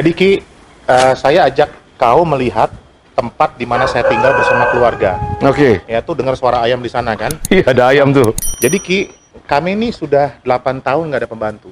[0.00, 0.40] Jadi Ki,
[0.88, 1.68] eh, saya ajak
[2.00, 2.72] kau melihat
[3.12, 5.20] tempat di mana saya tinggal bersama keluarga.
[5.44, 5.84] Oke.
[5.84, 7.28] Ya tuh dengar suara ayam di sana kan?
[7.52, 8.32] Iya ada ayam tuh.
[8.64, 9.12] Jadi Ki,
[9.44, 11.68] kami ini sudah 8 tahun nggak ada pembantu.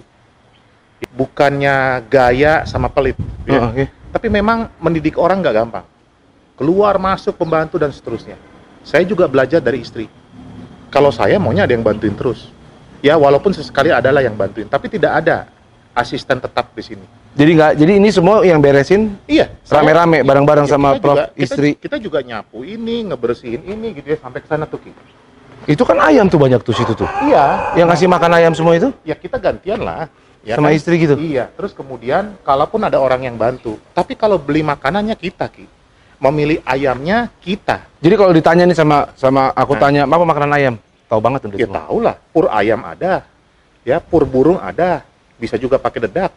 [1.16, 3.16] Bukannya gaya sama pelit,
[3.48, 3.64] ya.
[3.64, 3.88] Oh, oke.
[4.12, 5.88] tapi memang mendidik orang nggak gampang.
[6.60, 8.36] Keluar masuk pembantu dan seterusnya.
[8.84, 10.04] Saya juga belajar dari istri.
[10.92, 12.52] Kalau saya maunya ada yang bantuin terus.
[13.00, 15.48] Ya walaupun sesekali adalah yang bantuin, tapi tidak ada
[15.98, 17.06] asisten tetap di sini.
[17.34, 21.14] Jadi nggak, jadi ini semua yang beresin Iya, Rame-rame, bareng-bareng Iya, sama kita Prof.
[21.14, 21.70] juga- kita- istri.
[21.74, 24.90] Kita, juga nyapu ini, ngebersihin ini gitu ya sampai ke sana tuh Ki.
[25.68, 27.04] itu kan ayam tuh banyak tuh situ tuh.
[27.28, 27.74] Iya.
[27.76, 28.88] Yang ngasih makan ayam semua itu?
[29.04, 30.08] Ya kita gantian lah.
[30.40, 31.18] Ya Sama istri gitu?
[31.18, 31.50] Iya.
[31.52, 35.66] Terus kemudian kalaupun ada orang yang bantu, tapi kalau beli makanannya kita Ki.
[36.18, 37.84] Memilih ayamnya kita.
[38.00, 39.80] Jadi kalau ditanya nih sama sama aku Nah.
[39.82, 40.74] tanya, apa makanan ayam?
[41.06, 43.22] Tahu banget tuh Ya tahu lah, pur ayam ada.
[43.86, 45.06] Ya, pur burung ada.
[45.38, 46.34] Bisa juga pakai dedak.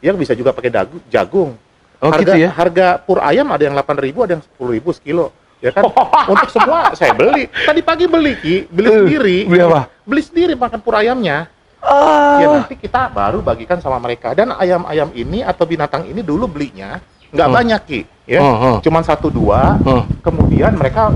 [0.00, 1.54] Ya bisa juga pakai dagu, jagung.
[2.00, 2.48] Oh, harga, gitu ya?
[2.50, 5.28] Harga pur ayam ada yang 8.000, ada yang 10.000 sekilo.
[5.60, 5.84] Ya kan?
[6.32, 7.52] Untuk semua saya beli.
[7.52, 8.56] Tadi pagi beli, Ki.
[8.66, 9.36] Beli Eh, sendiri.
[9.44, 9.92] beli apa?
[10.08, 11.52] Beli sendiri makan pur ayamnya.
[11.80, 12.40] Ah.
[12.40, 14.32] Ya nanti kita baru bagikan sama mereka.
[14.32, 16.96] Dan ayam-ayam ini atau binatang ini dulu belinya
[17.28, 17.56] nggak Hmm.
[17.56, 18.00] banyak, Ki.
[18.24, 18.40] Ya.
[18.40, 18.76] Oh, oh.
[18.80, 19.76] Cuman satu dua.
[19.84, 20.08] Oh.
[20.20, 21.12] Kemudian mereka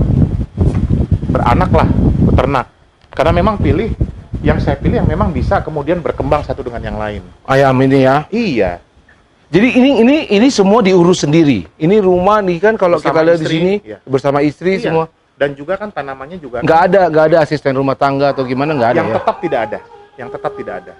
[1.25, 1.89] beranak lah,
[2.23, 2.67] beternak.
[3.09, 3.89] Karena memang pilih
[4.45, 7.25] yang saya pilih yang memang bisa kemudian berkembang satu dengan yang lain.
[7.49, 8.29] Ayam ini ya.
[8.29, 8.71] Iya.
[9.49, 11.65] Jadi ini ini ini semua diurus sendiri.
[11.81, 13.97] Ini rumah nih kan kalau Bersama kita lihat di istri, sini iya.
[14.05, 14.83] bersama istri Iya.
[14.85, 15.05] semua.
[15.35, 18.89] Dan juga kan tanamannya juga Nggak ada nggak ada asisten rumah tangga atau gimana nggak
[18.95, 19.15] ada yang ya.
[19.19, 19.79] tetap tidak ada.
[20.15, 20.93] Yang tetap tidak ada.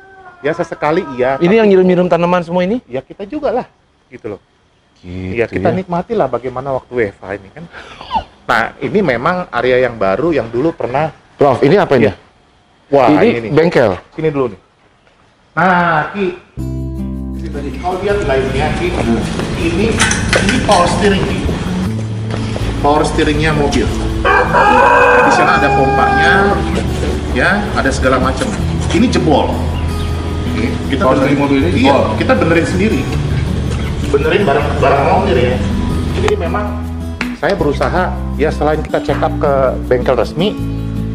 [0.44, 1.30] Ya sesekali iya.
[1.38, 2.82] Ini tapi yang nyiram-nyiram tanaman semua ini?
[2.90, 3.66] ya kita juga lah
[4.10, 4.42] gitu loh.
[5.06, 7.64] Gitu Iya, kita nikmatilah bagaimana waktu WFH ini kan.
[8.46, 12.10] Nah, ini memang area yang baru yang dulu pernah Prof, ini apa ini?
[12.10, 12.25] Iya.
[12.94, 13.52] Wah ini, ini, nih.
[13.52, 13.98] bengkel.
[14.14, 14.60] Sini dulu nih.
[15.56, 16.28] Nah, Ki.
[17.80, 18.92] Kau lihat lainnya, Ki.
[19.62, 21.40] Ini ini power steering, Ki.
[22.84, 23.88] Power steeringnya mobil.
[25.26, 26.54] Di sana ada pompanya,
[27.34, 28.46] ya, ada segala macam.
[28.92, 29.50] Ini jebol.
[29.50, 32.16] Oke, Kita Power steering mobil ini iya, jebol?
[32.20, 33.02] kita benerin sendiri.
[34.12, 35.56] Benerin barang barang montir ya.
[36.16, 36.66] Jadi memang
[37.40, 38.04] saya berusaha
[38.40, 39.54] ya selain kita check up ke
[39.92, 40.56] bengkel resmi,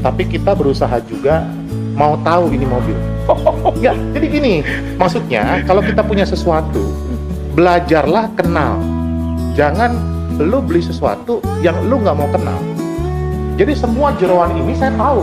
[0.04, 1.48] tapi kita berusaha juga
[1.94, 2.96] mau tahu ini mobil.
[3.78, 4.54] Ya, jadi gini,
[4.98, 6.82] maksudnya kalau kita punya sesuatu,
[7.54, 8.82] belajarlah kenal.
[9.54, 9.94] Jangan
[10.36, 12.58] lu beli sesuatu yang lu nggak mau kenal.
[13.54, 15.22] Jadi semua jeroan ini saya tahu.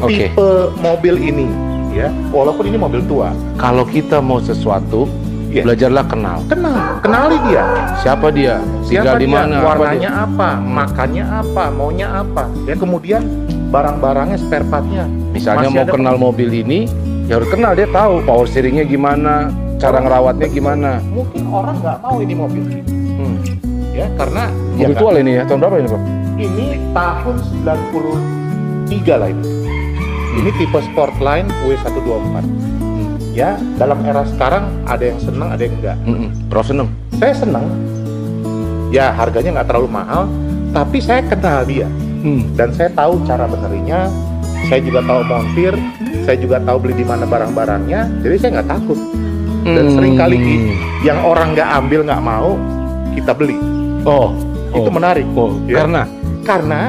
[0.00, 0.30] Oke.
[0.30, 0.48] Tipe
[0.78, 1.46] mobil ini,
[1.90, 3.30] ya, walaupun ini mobil tua.
[3.54, 5.06] Kalau kita mau sesuatu,
[5.48, 5.64] Iya.
[5.64, 6.38] belajarlah kenal.
[6.44, 7.64] Kenal, kenali dia.
[7.98, 8.60] Siapa dia?
[8.84, 9.32] Tinggal Siapa di dia?
[9.32, 9.54] mana?
[9.56, 10.24] apa Warnanya dia?
[10.28, 10.48] apa?
[10.60, 11.64] Makannya apa?
[11.70, 12.42] Maunya apa?
[12.66, 13.22] Ya kemudian
[13.68, 15.04] barang-barangnya spare partnya.
[15.30, 16.88] Misalnya Masih mau kenal mobil ini,
[17.28, 20.98] ya harus kenal dia tahu power steeringnya gimana, cara ngerawatnya gimana.
[21.04, 22.62] Mungkin orang nggak tahu ini mobil,
[23.18, 23.36] Hmm.
[23.92, 24.48] ya karena
[24.78, 25.42] Mobil ya, tua lah ini ya.
[25.44, 26.02] Tahun berapa ini, Prof?
[26.38, 29.44] ini tahun 93 lah ini.
[30.38, 32.36] Ini tipe Sportline W124.
[33.34, 35.96] Ya, dalam era sekarang ada yang senang, ada yang enggak.
[36.02, 36.30] Mm-mm.
[36.46, 36.88] Prof seneng.
[37.18, 37.66] Saya senang.
[38.88, 40.26] Ya, harganya nggak terlalu mahal,
[40.70, 41.86] tapi saya kenal dia.
[42.18, 42.42] Hmm.
[42.58, 44.10] dan saya tahu cara benerinya
[44.66, 45.74] saya juga tahu montir
[46.26, 48.98] saya juga tahu beli di mana barang-barangnya jadi saya nggak takut
[49.64, 49.94] dan Hmm.
[49.94, 50.38] sering kali
[51.00, 52.58] yang orang nggak ambil nggak mau
[53.14, 53.58] kita beli
[54.02, 54.32] Oh,
[54.72, 54.94] itu oh.
[54.94, 55.82] menarik Oh, Ya.
[55.82, 56.02] karena
[56.42, 56.80] karena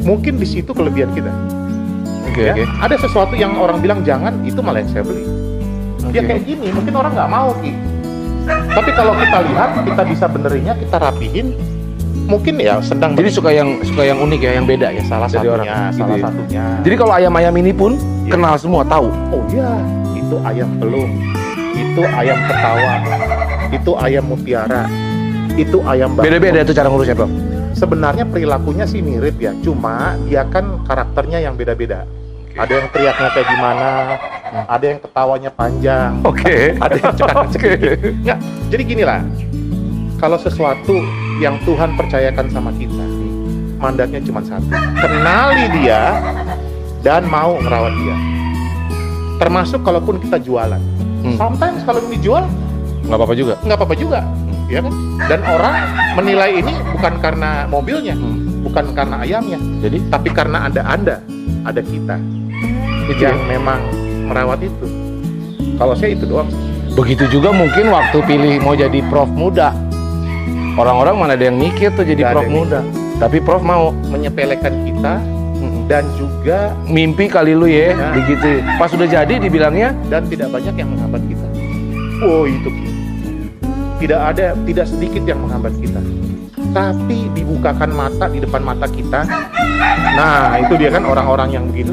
[0.00, 1.32] mungkin di situ kelebihan kita
[2.24, 2.54] oke ya.
[2.54, 2.64] oke.
[2.80, 5.24] ada sesuatu yang orang bilang jangan itu malah yang saya beli
[6.10, 6.26] ya Oke.
[6.26, 7.72] kayak gini mungkin orang nggak mau Ki
[8.48, 11.52] tapi kalau kita lihat kita bisa benerinnya kita rapihin
[12.30, 15.46] mungkin ya sedang Jadi suka yang suka yang unik ya, yang beda ya salah dari
[15.46, 15.66] satunya orang.
[15.66, 16.24] Gitu salah ya.
[16.24, 18.38] satunya Jadi kalau ayam-ayam ini pun Iya.
[18.38, 19.10] kenal semua, tahu.
[19.34, 19.70] Oh iya,
[20.14, 21.10] itu ayam pelung,
[21.74, 22.92] itu ayam ketawa,
[23.74, 24.86] itu ayam mutiara,
[25.58, 26.30] itu ayam batu.
[26.30, 27.32] Beda-beda itu cara ngurusnya, Prof.
[27.74, 32.06] Sebenarnya perilakunya sih mirip ya, cuma dia kan karakternya yang beda-beda.
[32.54, 33.90] Ada yang teriaknya kayak gimana,
[34.70, 36.78] ada yang ketawanya panjang, Oke.
[36.78, 37.72] ada yang cekak Oke.
[38.22, 38.38] Nggak,
[38.70, 39.20] jadi gini lah.
[40.22, 41.02] Kalau sesuatu
[41.40, 43.04] yang Tuhan percayakan sama kita,
[43.76, 44.68] mandatnya cuma satu.
[44.94, 46.20] Kenali dia
[47.00, 48.16] dan mau ngerawat dia.
[49.36, 50.80] Termasuk kalaupun kita jualan.
[51.20, 51.36] Hmm.
[51.36, 52.44] Sometimes kalau dijual
[53.00, 53.54] Nggak apa-apa juga.
[53.58, 54.20] nggak apa-apa juga,
[54.68, 54.92] ya kan?
[55.26, 55.74] Dan orang
[56.14, 58.62] menilai ini bukan karena mobilnya, Hmm.
[58.62, 61.16] bukan karena ayamnya, Jadi tapi karena ada anda,
[61.64, 62.20] ada kita
[63.08, 63.46] itu yang ya.
[63.50, 63.80] memang
[64.28, 64.86] merawat itu.
[65.74, 66.46] Kalau saya itu doang.
[66.92, 69.72] Begitu juga mungkin waktu pilih mau jadi prof muda.
[70.80, 72.80] Orang-orang mana ada yang mikir tuh jadi ada prof muda.
[73.20, 75.20] Tapi prof mau menyepelekan kita
[75.84, 78.16] dan juga mimpi kali lu ya, Nah.
[78.16, 78.64] begitu.
[78.80, 81.46] Pas sudah jadi dibilangnya dan tidak banyak yang menghambat kita.
[82.24, 82.72] Oh itu
[84.00, 86.00] tidak ada tidak sedikit yang menghambat kita.
[86.72, 89.20] Tapi dibukakan mata di depan mata kita.
[90.16, 91.92] Nah itu dia kan orang-orang yang begitu.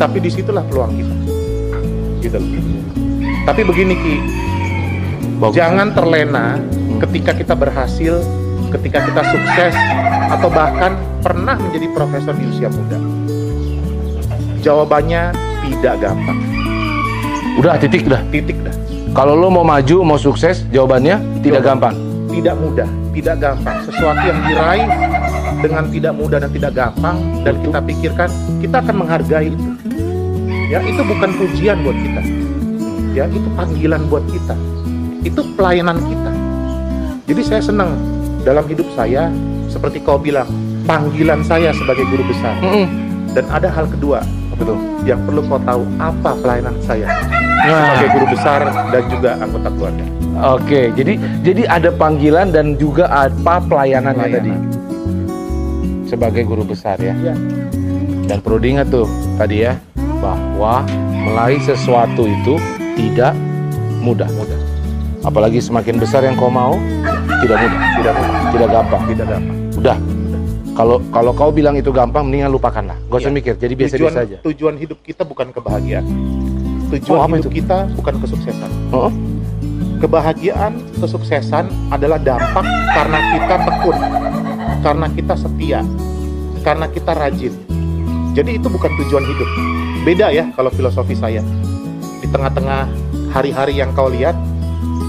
[0.00, 1.14] Tapi di situlah peluang kita.
[2.24, 2.38] Gitu.
[3.44, 4.16] Tapi begini Ki,
[5.38, 5.54] bagus.
[5.54, 6.58] jangan terlena
[7.02, 8.20] ketika kita berhasil,
[8.72, 9.74] ketika kita sukses,
[10.32, 12.98] atau bahkan pernah menjadi profesor di usia muda.
[14.62, 15.30] Jawabannya
[15.70, 16.38] tidak gampang.
[17.56, 18.20] Udah titik dah.
[18.28, 18.74] Titik dah.
[19.16, 21.94] Kalau lu mau maju, mau sukses, jawabannya tidak Jawaban.
[21.94, 21.96] gampang.
[22.36, 23.76] tidak mudah, tidak gampang.
[23.88, 24.88] Sesuatu yang diraih
[25.64, 27.16] dengan tidak mudah dan tidak gampang
[27.48, 28.28] dan kita pikirkan
[28.60, 29.68] kita akan menghargai itu.
[30.68, 32.22] Ya, itu bukan pujian buat kita.
[33.16, 34.52] Ya, itu panggilan buat kita.
[35.24, 36.30] Itu pelayanan kita.
[37.26, 37.90] Jadi saya senang
[38.42, 39.28] dalam hidup saya
[39.66, 40.46] seperti kau bilang,
[40.86, 42.54] panggilan saya sebagai guru besar.
[42.60, 42.86] Mm-mm.
[43.34, 44.22] Dan ada hal kedua
[44.54, 44.78] Betul.
[45.04, 47.04] yang perlu kau tahu apa pelayanan saya
[47.58, 50.04] Nah, sebagai guru besar dan juga anggota keluarga.
[50.54, 50.80] oke.
[50.94, 51.12] Jadi
[51.42, 56.06] jadi ada panggilan dan juga apa pelayanannya tadi Pelayanan.
[56.06, 57.12] sebagai guru besar ya.
[57.18, 57.34] Ya.
[58.24, 59.74] Dan perlu diingat tuh tadi ya
[60.16, 60.86] bahwa
[61.26, 62.54] meraih sesuatu itu
[62.94, 63.34] tidak
[63.98, 64.30] mudah.
[64.30, 64.60] Mudah,
[65.20, 66.78] Apalagi semakin besar yang kau mau,
[67.38, 69.02] tidak mudah, tidak mudah, tidak gampang.
[69.06, 69.56] tidak gampang.
[69.76, 69.98] Udah.
[70.72, 72.96] Kalau kalau kau bilang itu gampang, mendingan lupakanlah.
[73.08, 73.36] Gak usah Iya.
[73.38, 73.54] mikir.
[73.56, 74.36] Jadi biasa-biasa aja.
[74.42, 76.04] tujuan hidup kita bukan kebahagiaan.
[76.88, 77.64] Tujuan Oh, hidup itu?
[77.64, 78.70] kita bukan kesuksesan.
[78.90, 79.08] Oh,
[79.96, 82.60] Kebahagiaan, kesuksesan adalah dampak
[82.92, 83.96] karena kita tekun,
[84.84, 85.80] karena kita setia,
[86.60, 87.56] karena kita rajin.
[88.36, 89.48] Jadi itu bukan tujuan hidup.
[90.04, 91.40] Beda ya kalau filosofi saya.
[92.20, 92.84] Di tengah-tengah
[93.32, 94.36] hari-hari yang kau lihat,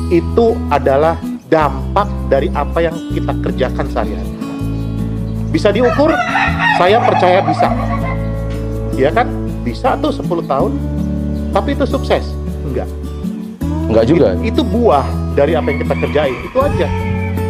[0.08, 4.32] itu adalah dampak dari apa yang kita kerjakan sehari-hari.
[5.52, 6.12] Bisa diukur?
[6.76, 7.68] Saya percaya bisa.
[8.94, 9.28] Ya kan?
[9.64, 10.72] Bisa tuh 10 tahun.
[11.56, 12.36] Tapi itu sukses?
[12.68, 12.88] Enggak.
[13.88, 14.28] enggak juga.
[14.44, 16.38] It- itu buah dari apa yang kita kerjain.
[16.44, 16.88] Itu aja.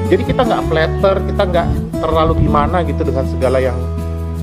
[0.07, 1.67] Jadi kita nggak flatter, kita nggak
[1.99, 3.75] terlalu gimana gitu dengan segala yang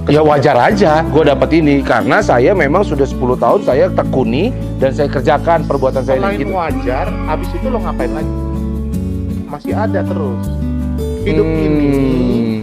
[0.05, 4.93] Ya wajar aja gue dapat ini karena saya memang sudah 10 tahun saya tekuni dan
[4.93, 6.53] saya kerjakan perbuatan saya selain gitu.
[6.53, 7.09] wajar.
[7.25, 8.44] Abis itu lo ngapain lagi?
[9.47, 10.45] Masih ada terus.
[11.23, 12.59] Hidup ini Hmm.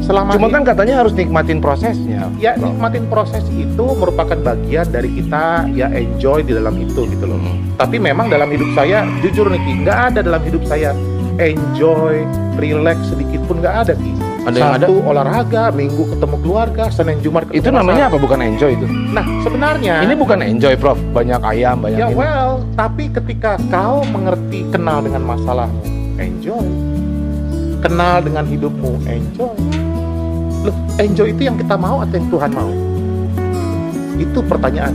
[0.00, 2.30] selama Cuma ini- kan katanya harus nikmatin prosesnya.
[2.36, 7.36] ya nikmatin proses itu merupakan bagian dari kita ya enjoy di dalam itu gitu loh.
[7.36, 7.74] Hmm.
[7.74, 10.94] Tapi memang dalam hidup saya jujur nih Ki, nggak ada dalam hidup saya
[11.36, 12.22] enjoy,
[12.56, 14.12] relax sedikit pun nggak ada Ki.
[14.44, 14.86] Ada yang ada?
[14.92, 18.20] Olahraga, Minggu ketemu keluarga, Senin Jumat ketemu Itu namanya apa?
[18.20, 18.84] Bukan enjoy itu.
[19.10, 21.00] Nah sebenarnya Ini bukan enjoy, Prof.
[21.10, 22.14] Banyak ayam, banyak ya ini.
[22.14, 25.80] well, tapi ketika kau mengerti kenal dengan masalahmu,
[26.18, 26.66] enjoy.
[27.80, 29.56] Kenal dengan hidupmu, enjoy.
[30.64, 32.72] Loh, enjoy itu yang kita mau atau yang Tuhan mau?
[34.16, 34.94] Itu pertanyaan.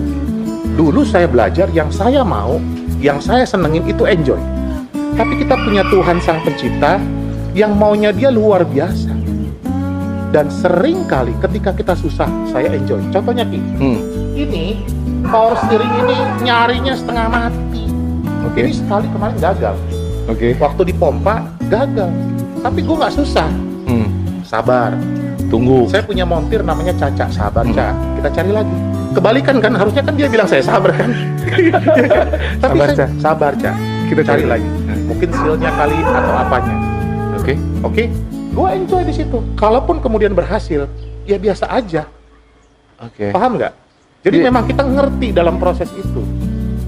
[0.74, 2.58] Dulu saya belajar yang saya mau,
[2.98, 4.40] yang saya senengin itu enjoy.
[5.14, 6.98] Tapi kita punya Tuhan Sang Pencipta
[7.52, 9.12] yang maunya dia luar biasa.
[10.30, 13.02] Dan sering kali ketika kita susah, saya enjoy.
[13.10, 14.00] Contohnya Ki, Hmm.
[14.38, 14.86] ini
[15.26, 17.90] power steering ini nyarinya setengah mati.
[18.46, 18.62] Oke.
[18.70, 19.76] Ini sekali kemarin gagal.
[20.30, 20.54] Oke.
[20.56, 21.36] Waktu dipompa
[21.68, 22.12] gagal.
[22.60, 23.50] Tapi gue nggak susah.
[23.84, 24.08] Hmm.
[24.46, 24.94] Sabar.
[25.50, 25.90] Tunggu.
[25.90, 27.26] Saya punya montir namanya Caca.
[27.28, 27.74] Sabar, Hmm.
[27.74, 27.90] Ca.
[28.16, 28.76] Kita cari lagi.
[29.10, 31.10] Kebalikan kan harusnya kan dia bilang saya sabar kan.
[32.62, 33.06] Tapi Sabar, saya Ca.
[33.18, 33.72] sabar, Ca.
[34.06, 34.70] Kita cari lagi.
[35.06, 36.76] Mungkin sealnya kali atau apanya.
[37.34, 37.54] Oke.
[37.82, 38.04] Oke.
[38.50, 39.38] Gue enjoy di situ.
[39.56, 40.86] Kalaupun kemudian berhasil,
[41.26, 42.06] ya biasa aja.
[43.00, 43.34] Oke.
[43.34, 43.74] Paham nggak?
[44.20, 44.46] Jadi Iya.
[44.46, 46.22] memang kita ngerti dalam proses itu.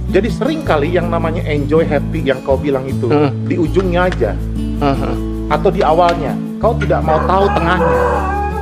[0.07, 3.29] Jadi sering kali yang namanya enjoy happy yang kau bilang itu Hmm.
[3.45, 4.31] di ujungnya aja
[4.79, 5.11] Aha.
[5.49, 6.33] atau di awalnya.
[6.57, 7.97] Kau tidak mau tahu tengahnya.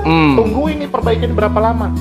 [0.01, 0.33] Hmm.
[0.35, 1.91] Tunggu ini perbaikin berapa lama.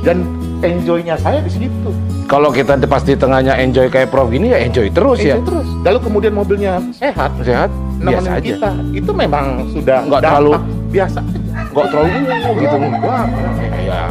[0.00, 0.24] Dan
[0.60, 1.90] enjoynya saya di situ.
[2.24, 5.36] Kalau kita pas di tengahnya enjoy kayak Prof gini ya enjoy terus Enjoy ya.
[5.42, 5.68] terus.
[5.82, 7.68] Lalu kemudian mobilnya sehat, Sehat,
[7.98, 8.40] biasa aja.
[8.40, 8.70] kita.
[8.90, 11.38] Itu memang sudah Nggak terlalu- biasa aja.
[11.68, 12.76] Nggak terlalu uh, gitu.
[12.78, 13.26] Enggak.
[13.82, 14.02] Ya.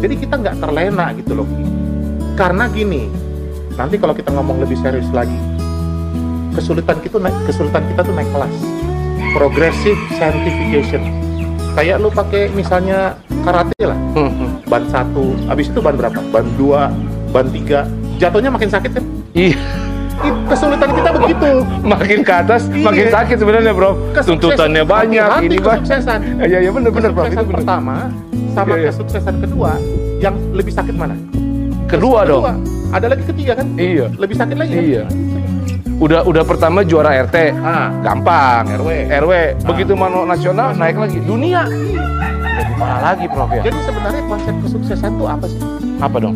[0.00, 1.46] Jadi kita nggak terlena gitu loh.
[2.34, 3.02] Karena gini,
[3.74, 5.34] nanti kalau kita ngomong lebih serius lagi,
[6.52, 8.54] kesulitan kita naik, kesulitan kita tuh naik kelas.
[9.32, 11.02] Progressive scientification.
[11.74, 16.22] Kayak lu pakai misalnya karate lah, Hmm, ban satu, habis itu ban berapa?
[16.30, 16.94] Ban dua,
[17.28, 17.82] ban tiga,
[18.16, 19.04] jatuhnya makin sakit kan?
[19.34, 19.58] Iya,
[20.46, 21.50] Kesulitan kita begitu.
[21.82, 22.86] makin ke atas Iya.
[22.86, 23.98] makin sakit sebenarnya bro.
[24.14, 26.18] Kesukses- Tuntutannya banyak, hati-hati ini kesuksesan.
[26.38, 27.22] Iya iya benar benar bro.
[27.26, 27.96] Kesuksesan pertama
[28.54, 28.88] sama Iya, iya.
[28.94, 29.70] kesuksesan kedua,
[30.20, 31.18] yang lebih sakit mana?
[31.94, 32.42] Kedua dong.
[32.90, 33.66] Ada lagi ketiga kan?
[33.74, 34.06] Iya.
[34.12, 34.82] Lebih sakit lagi kan?
[34.84, 35.04] Iya.
[35.94, 38.66] Udah udah pertama juara RT, Ah, gampang.
[38.68, 38.90] RW.
[39.14, 39.32] RW.
[39.62, 41.18] Begitu mano nasional naik lagi.
[41.20, 41.62] Dunia.
[41.64, 43.62] Lebih parah lagi prof ya.
[43.62, 45.60] Jadi sebenarnya konsep kesuksesan itu apa sih?
[45.98, 46.34] Apa dong?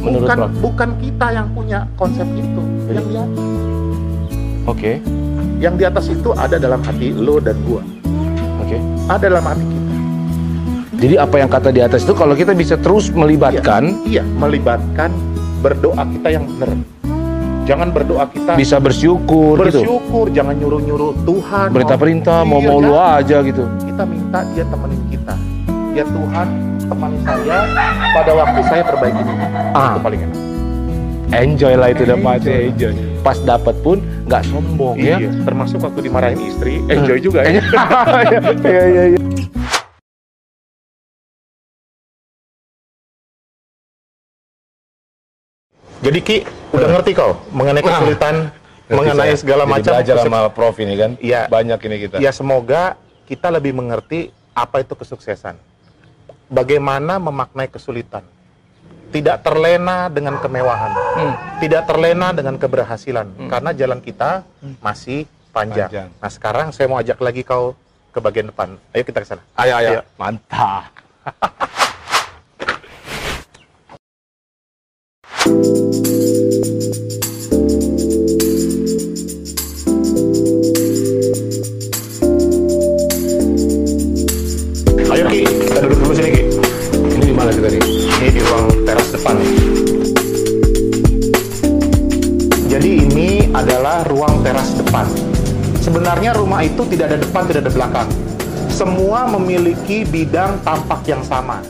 [0.00, 0.50] Menurut bukan prof?
[0.60, 2.62] bukan kita yang punya konsep itu.
[2.86, 2.92] Iya.
[2.94, 3.44] Yang di atas.
[4.64, 4.92] Oke
[5.54, 7.80] Yang di atas itu ada dalam hati lo dan gua.
[8.58, 8.76] oke.
[9.06, 9.83] Ada dalam hati kita.
[11.04, 15.12] Jadi apa yang kata di atas itu kalau kita bisa terus melibatkan Iya, melibatkan
[15.60, 16.72] berdoa kita yang benar.
[17.64, 19.84] Jangan berdoa kita bisa bersyukur, gitu.
[19.84, 21.68] bersyukur, jangan nyuruh-nyuruh Tuhan.
[21.72, 23.68] Berita mau- perintah mau Iya, mau lu aja gitu.
[23.84, 25.34] kita minta dia temenin kita.
[25.92, 26.46] Ya Tuhan,
[26.82, 27.58] temani saya
[28.10, 29.34] pada waktu saya perbaiki ini.
[29.76, 29.92] Ah.
[29.92, 30.38] Itu paling enak.
[31.34, 32.64] Enjoy lah itu dapatnya Enjoy.
[32.70, 32.92] enjoy.
[33.20, 35.20] Pas dapat pun nggak sombong ya.
[35.20, 37.60] Iya, termasuk waktu dimarahin istri, enjoy juga ya.
[38.64, 39.33] Iya iya iya.
[46.04, 46.36] Jadi Ki,
[46.76, 48.34] udah ngerti kau mengenai Nah, kesulitan,
[48.92, 49.92] mengenai Saya segala jadi macam.
[49.96, 51.10] belajar sama Prof ini kan.
[51.16, 51.48] Iya.
[51.48, 52.16] Banyak ini kita.
[52.20, 55.56] Ya semoga kita lebih mengerti apa itu kesuksesan.
[56.52, 58.20] Bagaimana memaknai kesulitan.
[59.08, 60.92] Tidak terlena dengan kemewahan.
[60.92, 61.34] Hmm.
[61.62, 63.48] Tidak terlena dengan keberhasilan.
[63.48, 64.44] Karena jalan kita
[64.84, 65.24] masih
[65.56, 65.88] panjang.
[65.88, 66.08] Panjang.
[66.20, 67.72] Nah sekarang saya mau ajak lagi kau
[68.12, 68.76] ke bagian depan.
[68.92, 69.42] Ayo kita ke sana.
[69.56, 69.90] Ayo ayo.
[69.96, 70.02] Iya.
[70.20, 70.92] Mantap.
[92.74, 95.06] Jadi ini adalah ruang teras depan.
[95.78, 98.08] Sebenarnya rumah itu tidak ada depan, tidak ada belakang.
[98.66, 101.62] Semua memiliki bidang tampak yang sama.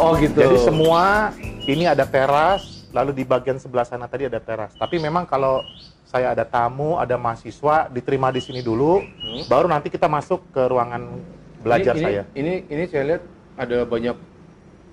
[0.00, 0.40] Oh gitu.
[0.40, 1.36] Jadi semua
[1.68, 4.72] ini ada teras, lalu di bagian sebelah sana tadi ada teras.
[4.72, 5.60] Tapi memang kalau
[6.08, 9.04] saya ada tamu, ada mahasiswa, diterima di sini dulu,
[9.52, 11.12] baru nanti kita masuk ke ruangan
[11.60, 12.22] belajar ini, saya.
[12.32, 14.16] Ini ini saya lihat ada banyak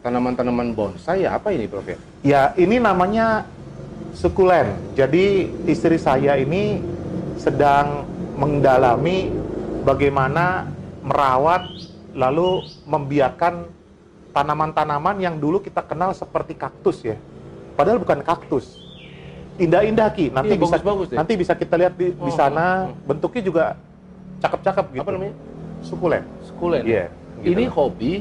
[0.03, 1.39] tanaman-tanaman bonsai ya.
[1.39, 1.97] Apa ini Prof ya?
[2.27, 3.47] Ya, ini namanya
[4.15, 4.73] sukulen.
[4.95, 6.79] Jadi istri saya ini
[7.35, 8.07] sedang
[8.39, 9.29] mendalami
[9.83, 10.71] bagaimana
[11.03, 11.67] merawat
[12.15, 13.67] lalu membiarkan
[14.31, 17.19] tanaman-tanaman yang dulu kita kenal seperti kaktus ya.
[17.75, 18.79] Padahal bukan kaktus.
[19.55, 20.31] Indah-indah Ki.
[20.31, 21.15] Nanti Iya, bisa deh.
[21.15, 22.91] nanti bisa kita lihat di, di Oh, sana.
[22.91, 23.07] oh, oh.
[23.07, 23.63] Bentuknya juga
[24.43, 25.03] cakep-cakep gitu.
[25.03, 25.35] Apa namanya?
[25.79, 26.23] Sukulen.
[26.43, 26.83] Sekulen.
[26.83, 27.05] Iya.
[27.39, 27.51] gitu.
[27.55, 28.13] Ini hobi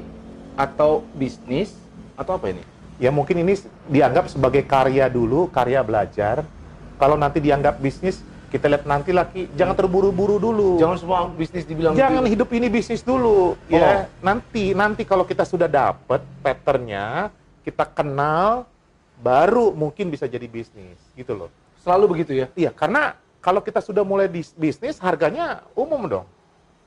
[0.54, 1.74] atau bisnis
[2.14, 2.62] atau apa ini?
[2.98, 3.58] Ya mungkin ini
[3.90, 6.46] dianggap sebagai karya dulu, karya belajar.
[6.94, 8.22] Kalau nanti dianggap bisnis,
[8.54, 9.50] kita lihat nanti lagi.
[9.58, 10.78] Jangan terburu-buru dulu.
[10.78, 13.74] Jangan semua bisnis dibilang Jangan hidup ini bisnis dulu, Oh.
[13.74, 14.06] ya.
[14.22, 17.34] Nanti, nanti kalau kita sudah dapat patternnya,
[17.66, 18.70] kita kenal,
[19.18, 21.50] baru mungkin bisa jadi bisnis, gitu loh.
[21.84, 22.48] selalu begitu ya.
[22.56, 23.12] Iya, karena
[23.44, 24.24] kalau kita sudah mulai
[24.56, 26.26] bisnis, harganya umum dong.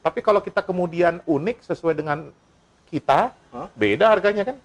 [0.02, 2.34] Tapi kalau kita kemudian unik sesuai dengan
[2.90, 3.70] kita, Hah?
[3.78, 4.58] beda harganya kan,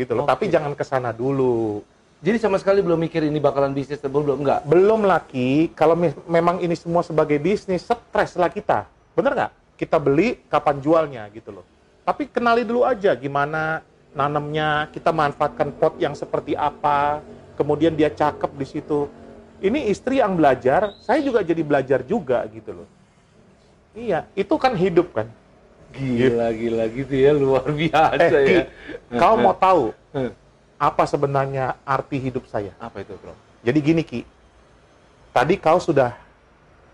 [0.00, 0.24] gitu loh.
[0.24, 0.32] Oke.
[0.32, 1.84] Tapi jangan ke sana dulu.
[2.20, 4.60] Jadi sama sekali belum mikir ini bakalan bisnis atau belum enggak.
[4.68, 8.84] Belum lagi kalau me- memang ini semua sebagai bisnis, stres lah kita.
[9.16, 9.52] Bener nggak?
[9.80, 11.64] Kita beli, kapan jualnya gitu loh.
[12.04, 13.80] Tapi kenali dulu aja gimana
[14.12, 17.24] nanamnya, kita manfaatkan pot yang seperti apa,
[17.56, 19.08] kemudian dia cakep di situ.
[19.60, 22.88] Ini istri yang belajar, saya juga jadi belajar juga gitu loh.
[23.96, 25.28] Iya, itu kan hidup kan.
[25.90, 28.64] Gila gila gitu ya luar biasa Eh, Ki, ya.
[29.16, 30.30] kau mau tahu Eh,
[30.76, 32.72] apa sebenarnya arti hidup saya?
[32.76, 33.34] Apa itu, Bro?
[33.60, 34.22] Jadi gini Ki,
[35.30, 36.16] tadi kau sudah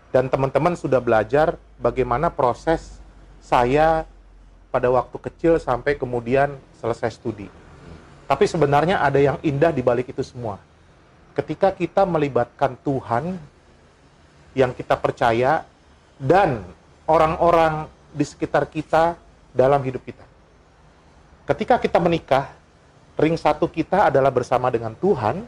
[0.09, 2.99] dan teman-teman sudah belajar bagaimana proses
[3.39, 4.03] saya
[4.67, 7.47] pada waktu kecil sampai kemudian selesai studi.
[8.27, 10.59] Tapi sebenarnya ada yang indah di balik itu semua.
[11.31, 13.39] Ketika kita melibatkan Tuhan
[14.51, 15.63] yang kita percaya
[16.19, 16.65] dan
[17.07, 19.13] orang-orang di sekitar kita
[19.53, 20.25] dalam hidup kita.
[21.45, 22.49] Ketika kita menikah,
[23.13, 25.45] ring satu kita adalah bersama dengan Tuhan,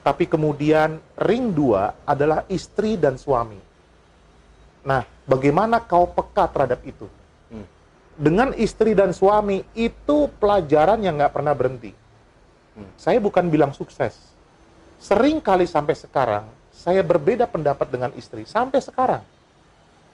[0.00, 3.58] tapi kemudian ring dua adalah istri dan suami.
[4.80, 7.04] Nah, bagaimana kau peka terhadap itu?
[7.52, 7.66] Hmm.
[8.16, 11.92] Dengan istri dan suami itu pelajaran yang nggak pernah berhenti.
[12.72, 12.88] Hmm.
[12.96, 14.16] Saya bukan bilang sukses.
[14.96, 18.48] Sering kali sampai sekarang, saya berbeda pendapat dengan istri.
[18.48, 19.20] Sampai sekarang.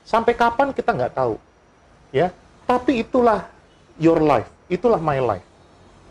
[0.03, 1.39] Sampai kapan kita nggak tahu.
[2.17, 2.33] Ya,
[2.65, 3.45] tapi itulah
[4.01, 4.49] your life.
[4.73, 5.45] Itulah my life.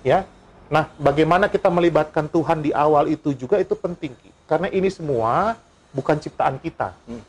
[0.06, 0.30] Ya,
[0.66, 4.30] Nah, bagaimana kita melibatkan Tuhan di awal itu juga itu penting, Ki.
[4.50, 5.54] Karena ini semua
[5.94, 6.98] bukan ciptaan kita.
[7.06, 7.22] Hmm.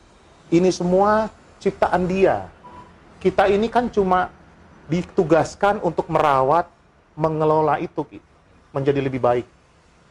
[0.48, 1.28] Ini semua
[1.60, 2.48] ciptaan Dia.
[3.20, 4.32] Kita ini kan cuma
[4.88, 6.64] ditugaskan untuk merawat,
[7.12, 8.20] mengelola itu, Ki.
[8.72, 9.44] Menjadi lebih baik.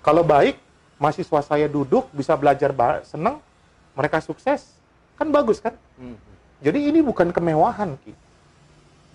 [0.06, 0.62] Kalau baik,
[1.02, 2.70] mahasiswa saya duduk, bisa belajar
[3.02, 3.42] senang,
[3.98, 4.78] mereka sukses,
[5.18, 5.74] kan bagus kan?
[5.98, 6.14] Hmm.
[6.62, 8.14] Jadi ini bukan kemewahan, Ki.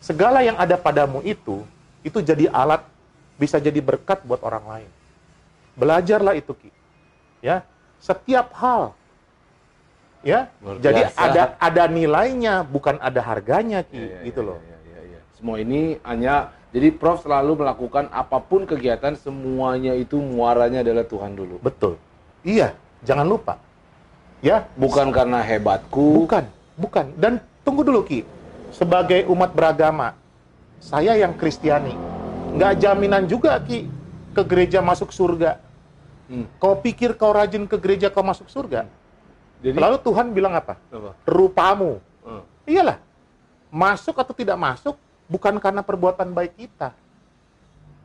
[0.00, 1.60] Segala yang ada padamu itu,
[2.00, 2.80] itu jadi alat
[3.36, 4.90] bisa jadi berkat buat orang lain.
[5.76, 6.70] Belajarlah itu, Ki.
[7.40, 7.64] Ya,
[8.00, 8.96] setiap hal.
[10.20, 10.52] Ya,
[10.84, 14.58] jadi ada ada nilainya, bukan ada harganya, Ki, Iya, iya, gitu iya, loh.
[14.60, 15.20] iya, iya, iya.
[15.36, 21.32] Semua ini hanya jadi Prof selalu melakukan apa pun kegiatan semuanya itu muaranya adalah Tuhan
[21.32, 21.56] dulu.
[21.64, 21.96] Betul.
[22.44, 23.56] Iya, jangan lupa.
[24.40, 26.24] Ya, Bukan karena hebatku.
[26.24, 26.44] bukan,
[26.76, 27.12] bukan.
[27.16, 28.24] Dan tunggu dulu, Ki.
[28.70, 30.14] Sebagai umat beragama,
[30.78, 31.92] saya yang Kristiani,
[32.54, 33.90] nggak jaminan juga, Ki,
[34.30, 35.58] ke gereja masuk surga.
[36.30, 36.46] Hmm.
[36.62, 38.86] Kau pikir kau rajin ke gereja kau masuk surga?
[39.60, 40.78] Jadi Lalu Tuhan bilang apa?
[40.88, 41.12] apa?
[41.26, 41.98] Rupamu.
[42.22, 42.42] Hmm.
[42.64, 43.02] Iyalah.
[43.70, 44.94] Masuk atau tidak masuk
[45.26, 46.94] bukan karena perbuatan baik kita.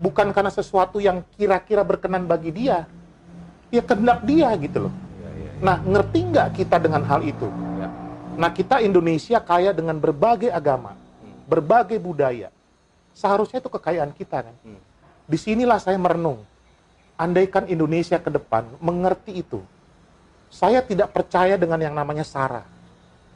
[0.02, 2.90] Bukan karena sesuatu yang kira-kira berkenan bagi dia.
[3.70, 4.94] Ya kehendak dia gitu loh.
[4.94, 7.48] Iya, iya, Nah, ngerti nggak kita dengan hal itu?
[8.36, 10.94] Nah, kita Indonesia kaya dengan berbagai agama,
[11.48, 12.52] berbagai budaya.
[13.16, 14.56] Seharusnya itu kekayaan kita kan.
[14.64, 14.82] Hmm.
[15.26, 16.44] Di sinilah saya merenung.
[17.16, 19.64] Andaikan Indonesia ke depan mengerti itu,
[20.52, 22.68] saya tidak percaya dengan yang namanya SARA.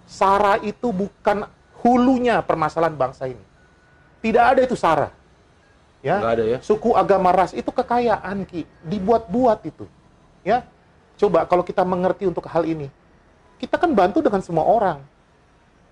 [0.03, 1.47] SARA itu bukan
[1.79, 3.45] hulunya permasalahan bangsa ini.
[4.19, 5.15] Tidak ada itu SARA.
[6.03, 6.57] Ya, Nggak ada ya?
[6.59, 9.87] suku agama ras itu kekayaan ki, dibuat-buat itu.
[10.43, 10.67] Ya,
[11.19, 12.91] coba kalau kita mengerti untuk hal ini,
[13.59, 15.03] kita kan bantu dengan semua orang.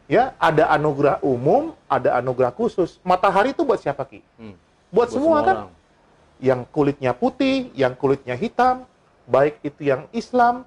[0.07, 2.95] Ya, ada anugerah umum, ada anugerah khusus.
[3.03, 4.23] Matahari itu buat siapa ki?
[4.39, 4.55] Hmm.
[4.87, 5.55] Buat, semua, kan?
[5.67, 5.71] orang.
[6.39, 8.87] Yang kulitnya putih, yang kulitnya hitam,
[9.27, 10.63] baik itu yang Islam,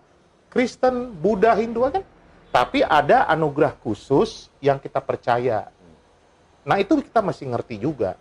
[0.53, 2.05] Kristen, Buddha, Hindu kan?
[2.53, 5.73] Tapi ada anugerah khusus yang kita percaya.
[6.61, 8.21] Nah, itu kita masih ngerti juga.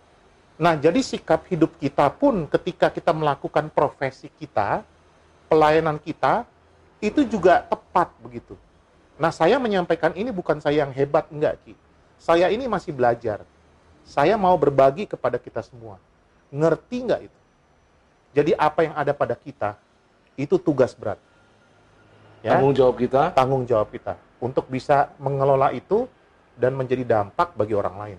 [0.56, 4.80] Nah, jadi sikap hidup kita pun ketika kita melakukan profesi kita,
[5.52, 6.48] pelayanan kita,
[7.00, 8.56] itu juga tepat begitu.
[9.20, 11.76] Nah, saya menyampaikan ini bukan saya yang hebat, enggak, Ki.
[12.16, 13.44] Saya ini masih belajar.
[14.08, 16.00] Saya mau berbagi kepada kita semua.
[16.48, 17.38] Ngerti nggak itu?
[18.32, 19.76] Jadi apa yang ada pada kita,
[20.40, 21.20] itu tugas berat.
[22.40, 22.56] Ya?
[22.56, 23.22] Tanggung jawab kita.
[23.36, 26.08] tanggung jawab kita untuk bisa mengelola itu
[26.56, 28.18] dan menjadi dampak bagi orang lain.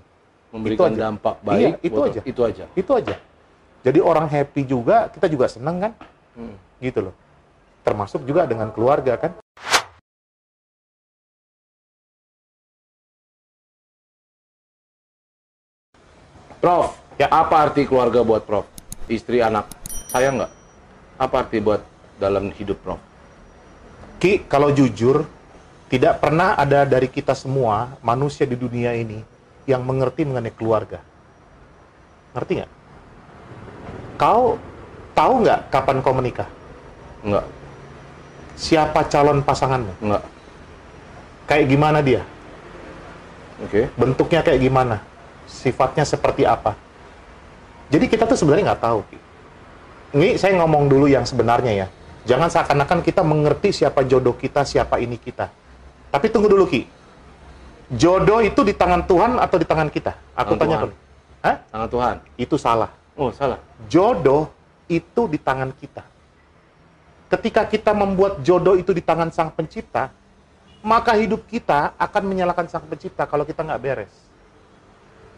[0.52, 1.08] memberikan aja.
[1.08, 2.22] dampak Iya, baik itu buat- aja.
[2.28, 3.16] itu aja Itu aja.
[3.88, 5.92] Jadi orang happy juga, kita juga senang kan?
[6.36, 6.60] Hmm.
[6.84, 7.16] Gitu loh.
[7.88, 9.32] Termasuk juga dengan keluarga kan?
[16.62, 17.28] Prof Ya.
[17.30, 18.66] apa arti keluarga buat Prof
[19.06, 19.70] istri anak
[20.10, 20.52] saya nggak
[21.22, 21.82] apa arti buat
[22.18, 23.02] dalam hidup Prof
[24.22, 25.26] Ki, kalau jujur,
[25.90, 29.26] tidak pernah ada dari kita semua manusia di dunia ini
[29.66, 31.02] yang mengerti mengenai keluarga.
[32.38, 32.72] Ngerti nggak?
[34.22, 34.62] Kau
[35.18, 36.46] tahu nggak kapan kau menikah?
[37.26, 37.46] nggak
[38.54, 39.94] Siapa calon pasanganmu?
[40.06, 40.24] nggak
[41.50, 42.22] Kayak gimana dia?
[43.66, 45.02] oke bentuknya kayak gimana,
[45.52, 46.80] sifatnya seperti apa.
[47.92, 49.00] Jadi kita tuh sebenarnya nggak tahu.
[50.16, 51.88] Ini saya ngomong dulu yang sebenarnya ya.
[52.24, 55.52] Jangan seakan-akan kita mengerti siapa jodoh kita, siapa ini kita.
[56.08, 56.88] Tapi tunggu dulu Ki.
[57.92, 60.16] Jodoh itu di tangan Tuhan atau di tangan kita?
[60.32, 60.84] Aku Tangan tanya Tuhan.
[60.88, 60.96] dulu.
[61.42, 61.56] Hah?
[61.74, 62.94] tangan Tuhan Itu salah.
[63.18, 63.60] oh salah
[63.92, 64.48] Jodoh
[64.88, 66.04] itu di tangan kita.
[67.28, 70.12] Ketika kita membuat jodoh itu di tangan Sang Pencipta,
[70.84, 74.12] maka hidup kita akan menyalahkan Sang Pencipta kalau kita nggak beres.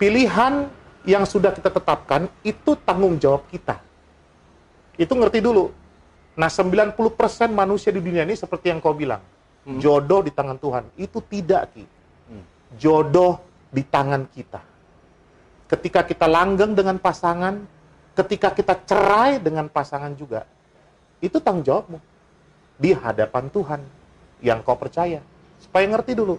[0.04, 0.68] Pilihan
[1.08, 3.80] yang sudah kita tetapkan itu tanggung jawab kita.
[5.00, 5.72] Itu ngerti dulu.
[6.36, 7.00] Nah, 90%
[7.56, 9.24] manusia di dunia ini seperti yang kau bilang.
[9.64, 10.84] Jodoh di tangan Tuhan.
[11.00, 11.88] Itu tidak, Ki.
[12.76, 13.40] Jodoh
[13.72, 14.74] di tangan kita
[15.74, 17.66] ketika kita langgeng dengan pasangan,
[18.14, 20.46] ketika kita cerai dengan pasangan juga,
[21.18, 21.98] itu tanggung jawabmu
[22.78, 23.82] di hadapan Tuhan
[24.46, 25.26] yang kau percaya.
[25.58, 26.38] Supaya ngerti dulu.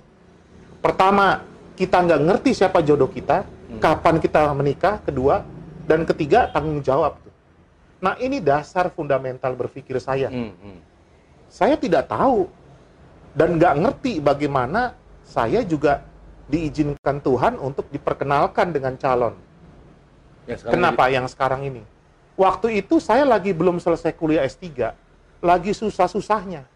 [0.79, 1.43] Pertama,
[1.75, 3.43] kita nggak ngerti siapa jodoh kita,
[3.83, 5.43] kapan kita menikah, kedua,
[5.85, 7.19] dan ketiga tanggung jawab.
[7.99, 10.79] Nah ini dasar fundamental berpikir saya Hmm, hmm.
[11.49, 12.47] saya tidak tahu
[13.33, 16.05] dan nggak ngerti bagaimana saya juga
[16.47, 19.35] diizinkan Tuhan untuk diperkenalkan dengan calon.
[20.45, 21.83] Yang sekarang Kenapa yang sekarang ini?
[22.37, 24.93] Waktu itu saya lagi belum selesai kuliah S3,
[25.41, 26.67] lagi susah-susahnya.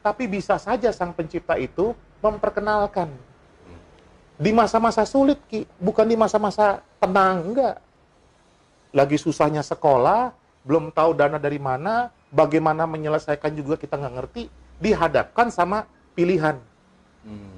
[0.00, 3.10] Tapi bisa saja sang pencipta itu memperkenalkan.
[4.34, 5.62] Di masa-masa sulit, Ki.
[5.78, 7.78] Bukan di masa-masa tenang, enggak.
[8.94, 10.34] Lagi susahnya sekolah,
[10.66, 14.42] belum tahu dana dari mana, bagaimana menyelesaikan juga kita nggak ngerti,
[14.82, 15.86] dihadapkan sama
[16.18, 16.58] pilihan.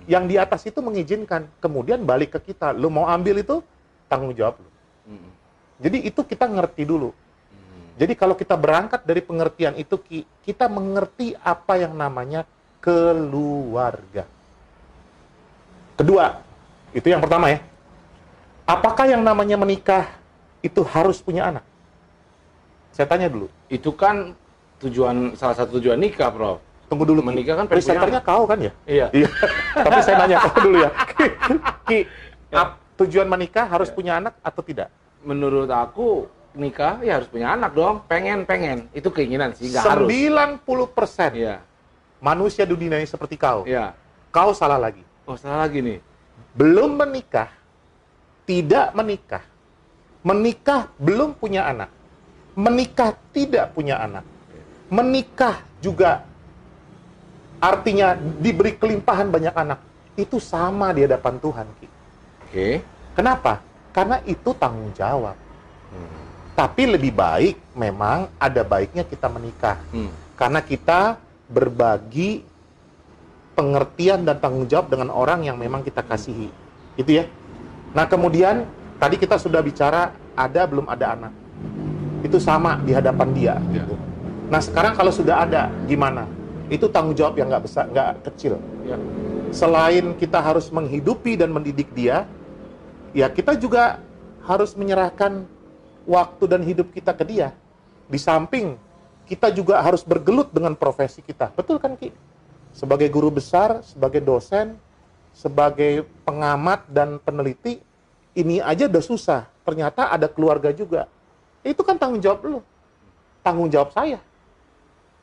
[0.07, 2.71] Yang di atas itu mengizinkan, kemudian balik ke kita.
[2.71, 3.59] Lu mau ambil itu,
[4.07, 4.71] tanggung jawab lu.
[5.83, 7.11] Jadi itu kita ngerti dulu.
[7.97, 12.45] Jadi kalau kita berangkat dari pengertian itu, Ki, kita mengerti apa yang namanya
[12.79, 14.29] keluarga.
[15.97, 16.46] Kedua,
[16.93, 17.59] itu yang pertama ya.
[18.67, 20.11] Apakah yang namanya menikah
[20.59, 21.65] itu harus punya anak?
[22.91, 23.47] Saya tanya dulu.
[23.71, 24.35] Itu kan
[24.83, 26.59] tujuan salah satu tujuan nikah, Prof.
[26.87, 27.23] Tunggu dulu.
[27.23, 28.73] Menikah kan Presenternya kau kan ya?
[28.87, 29.07] Iya.
[29.15, 29.29] Iya.
[29.87, 30.91] Tapi saya nanya kau dulu ya.
[31.19, 31.27] Ki,
[31.87, 31.99] Ki,
[32.55, 34.91] ap- tujuan menikah harus punya anak atau tidak?
[35.23, 38.03] Menurut aku nikah ya harus punya anak dong.
[38.09, 38.89] Pengen pengen.
[38.91, 40.09] Itu keinginan sih, nggak harus.
[40.11, 41.63] 90% Iya.
[42.17, 43.63] manusia di dunia ini seperti kau.
[43.69, 43.93] Iya.
[44.33, 45.05] Kau salah lagi.
[45.29, 45.99] Oh, salah lagi nih.
[46.57, 47.53] Belum menikah,
[48.49, 49.45] tidak menikah.
[50.25, 51.93] Menikah belum punya anak.
[52.57, 54.25] Menikah tidak punya anak.
[54.89, 56.25] Menikah juga
[57.61, 59.79] artinya diberi kelimpahan banyak anak.
[60.17, 61.89] Itu sama di hadapan Tuhan, Ki.
[62.49, 62.69] Oke.
[63.13, 63.61] Kenapa?
[63.93, 65.37] Karena itu tanggung jawab.
[66.57, 69.77] Tapi lebih baik memang ada baiknya kita menikah.
[69.93, 70.09] Hmm.
[70.41, 71.21] Karena kita
[71.53, 72.41] berbagi
[73.57, 76.53] pengertian dan tanggung jawab dengan orang yang memang kita kasihi.
[76.95, 77.25] Gitu ya.
[77.97, 78.69] Nah, kemudian
[79.01, 81.33] tadi kita sudah bicara ada belum ada anak.
[82.21, 83.81] Itu sama di hadapan dia Ya.
[83.83, 83.97] gitu.
[84.53, 86.29] Nah, sekarang kalau sudah ada gimana?
[86.69, 88.61] Itu tanggung jawab yang nggak besar, nggak kecil.
[88.85, 89.01] Ya.
[89.51, 92.29] Selain kita harus menghidupi dan mendidik dia,
[93.17, 94.03] ya kita juga
[94.45, 95.47] harus menyerahkan
[96.05, 97.51] waktu dan hidup kita ke dia.
[98.07, 98.79] Di samping
[99.27, 101.51] kita juga harus bergelut dengan profesi kita.
[101.55, 102.15] Betul kan, Ki?
[102.77, 104.77] Sebagai guru besar, sebagai dosen,
[105.33, 107.81] sebagai pengamat dan peneliti,
[108.37, 109.49] ini aja udah susah.
[109.65, 111.09] Ternyata ada keluarga juga.
[111.65, 112.61] Itu kan tanggung jawab lu.
[113.41, 114.21] Tanggung jawab saya.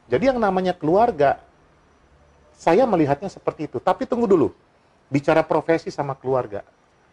[0.09, 1.37] Jadi yang namanya keluarga,
[2.57, 3.77] saya melihatnya seperti itu.
[3.77, 4.49] Tapi tunggu dulu.
[5.13, 6.65] Bicara profesi sama keluarga.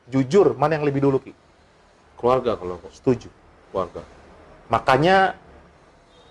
[0.08, 1.36] Jujur, mana yang lebih dulu, Ki?
[2.16, 3.28] Keluarga kalau Setuju.
[3.68, 4.00] keluarga.
[4.72, 5.36] Makanya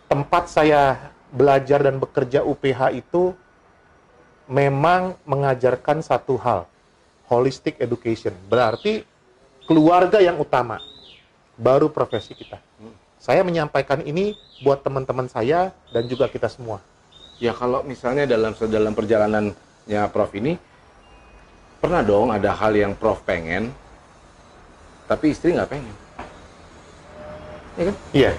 [0.10, 3.38] tempat saya belajar dan bekerja UPH itu
[4.50, 6.66] memang mengajarkan satu hal,
[7.30, 8.34] holistic education.
[8.50, 9.06] Berarti
[9.70, 10.82] keluarga yang utama,
[11.54, 12.58] baru profesi kita.
[13.22, 14.34] Saya menyampaikan ini
[14.66, 16.82] buat teman-teman saya dan juga kita semua.
[17.38, 20.58] Ya kalau misalnya dalam dalam perjalanannya Prof ini
[21.80, 23.72] pernah dong ada hal yang Prof pengen
[25.08, 25.96] tapi istri nggak pengen.
[27.80, 27.96] Ya kan?
[28.12, 28.32] Iya.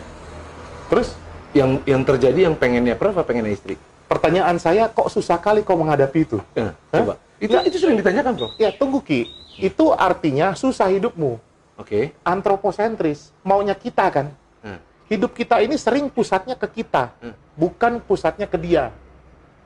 [0.90, 1.08] Terus
[1.50, 3.74] Yang yang terjadi yang pengennya Prof apa pengennya istri?
[4.10, 6.42] Pertanyaan saya kok susah kali kau menghadapi itu?
[6.58, 7.14] Ya, coba.
[7.38, 8.52] Itu itu sering ditanyakan Prof.
[8.58, 9.30] Ya tunggu Ki,
[9.62, 11.38] itu artinya susah hidupmu,
[11.78, 12.10] Oke.
[12.26, 14.26] antroposentris, maunya kita kan.
[14.60, 17.34] Nah, Hidup kita ini sering pusatnya ke kita, Hmm.
[17.54, 18.90] bukan pusatnya ke dia.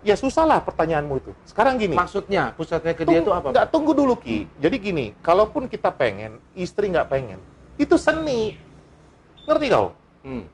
[0.05, 1.33] Ya susah lah pertanyaanmu itu.
[1.49, 3.49] Sekarang gini, maksudnya pusatnya ke dia itu apa?
[3.53, 4.45] Nggak, tunggu dulu Ki.
[4.61, 7.41] Jadi gini, kalaupun kita pengen, istri nggak pengen,
[7.81, 8.57] itu seni.
[9.49, 9.97] Ngerti kau?
[10.25, 10.45] Hmm.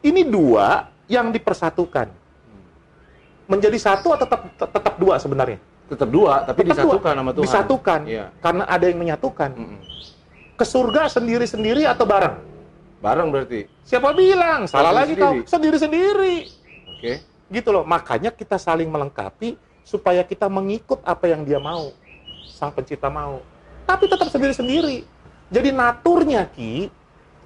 [0.00, 2.19] Ini dua yang dipersatukan.
[3.50, 5.58] Menjadi satu atau tetap tetap dua sebenarnya?
[5.90, 6.74] Tetap dua tapi Tetap dua.
[6.86, 7.44] disatukan sama Tuhan.
[7.50, 8.00] Disatukan.
[8.06, 8.24] Iya.
[8.38, 9.50] Karena ada yang menyatukan.
[9.58, 9.80] Mm-mm.
[10.54, 12.38] Ke surga sendiri-sendiri atau bareng?
[13.02, 13.66] Bareng berarti.
[13.82, 14.70] Siapa bilang?
[14.70, 15.42] Salah lagi kau.
[15.42, 16.14] Sendiri-sendiri.
[16.14, 16.36] Sendiri-sendiri.
[16.94, 17.12] Oke.
[17.50, 17.82] Gitu loh.
[17.82, 21.90] Makanya kita saling melengkapi supaya kita mengikut apa yang dia mau.
[22.46, 23.42] Sang pencipta mau.
[23.82, 25.02] Tapi tetap sendiri-sendiri.
[25.50, 26.86] Jadi naturnya Ki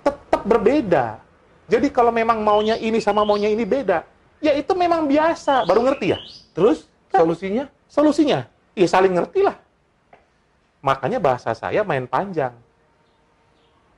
[0.04, 1.24] tetap berbeda.
[1.64, 4.04] Jadi kalau memang maunya ini sama maunya ini beda,
[4.44, 5.64] ya itu memang biasa.
[5.64, 6.18] Baru ngerti ya?
[6.52, 7.64] Terus solusinya?
[7.88, 8.44] Solusinya?
[8.76, 9.56] Ya saling ngerti lah.
[10.84, 12.52] Makanya bahasa saya main panjang.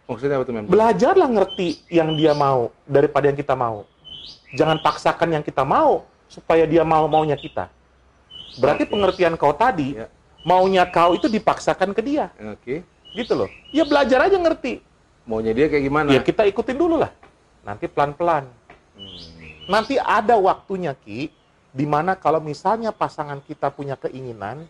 [0.07, 0.71] Maksudnya apa tuh memang?
[0.71, 3.83] Belajarlah ngerti yang dia mau daripada yang kita mau.
[4.55, 7.67] Jangan paksakan yang kita mau supaya dia mau maunya kita.
[8.63, 8.93] Berarti Oke.
[8.95, 10.07] pengertian kau tadi, Ya.
[10.47, 12.31] maunya kau itu dipaksakan ke dia.
[12.39, 12.87] Oke.
[13.19, 13.51] Gitu loh.
[13.75, 14.79] Ya belajar aja ngerti.
[15.27, 16.09] Maunya dia kayak gimana?
[16.15, 17.11] Ya kita ikutin dulu lah.
[17.67, 18.47] Nanti pelan-pelan.
[18.95, 19.36] Hmm.
[19.67, 21.31] Nanti ada waktunya Ki,
[21.75, 24.65] di mana kalau misalnya pasangan kita punya keinginan,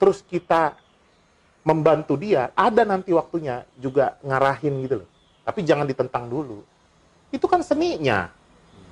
[0.00, 0.74] terus kita
[1.60, 5.08] membantu dia, ada nanti waktunya juga ngarahin gitu loh.
[5.44, 6.64] Tapi jangan ditentang dulu.
[7.28, 8.32] Itu kan seninya.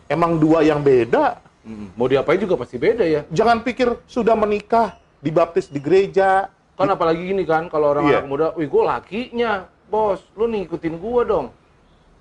[0.06, 1.40] Emang dua yang beda.
[1.64, 1.92] Hmm.
[1.96, 3.24] Mau diapain juga pasti beda ya.
[3.32, 6.48] Jangan pikir sudah menikah, dibaptis di gereja.
[6.78, 8.22] Kan apalagi gini kan, kalau orang Iya.
[8.22, 11.46] anak muda, wih gue lakinya, bos, lu nih ikutin gua dong.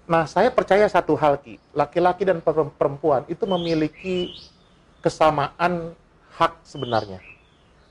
[0.08, 4.32] Nah, saya percaya satu hal Ki, laki-laki dan per- perempuan itu memiliki
[5.04, 5.92] kesamaan
[6.32, 7.20] hak sebenarnya.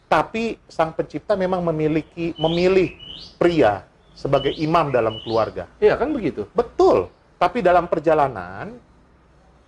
[0.09, 2.97] Tapi sang pencipta memang memiliki memilih
[3.37, 3.85] pria
[4.17, 5.69] sebagai imam dalam keluarga.
[5.77, 6.49] Iya kan begitu.
[6.57, 7.13] Betul.
[7.37, 8.73] Tapi dalam perjalanan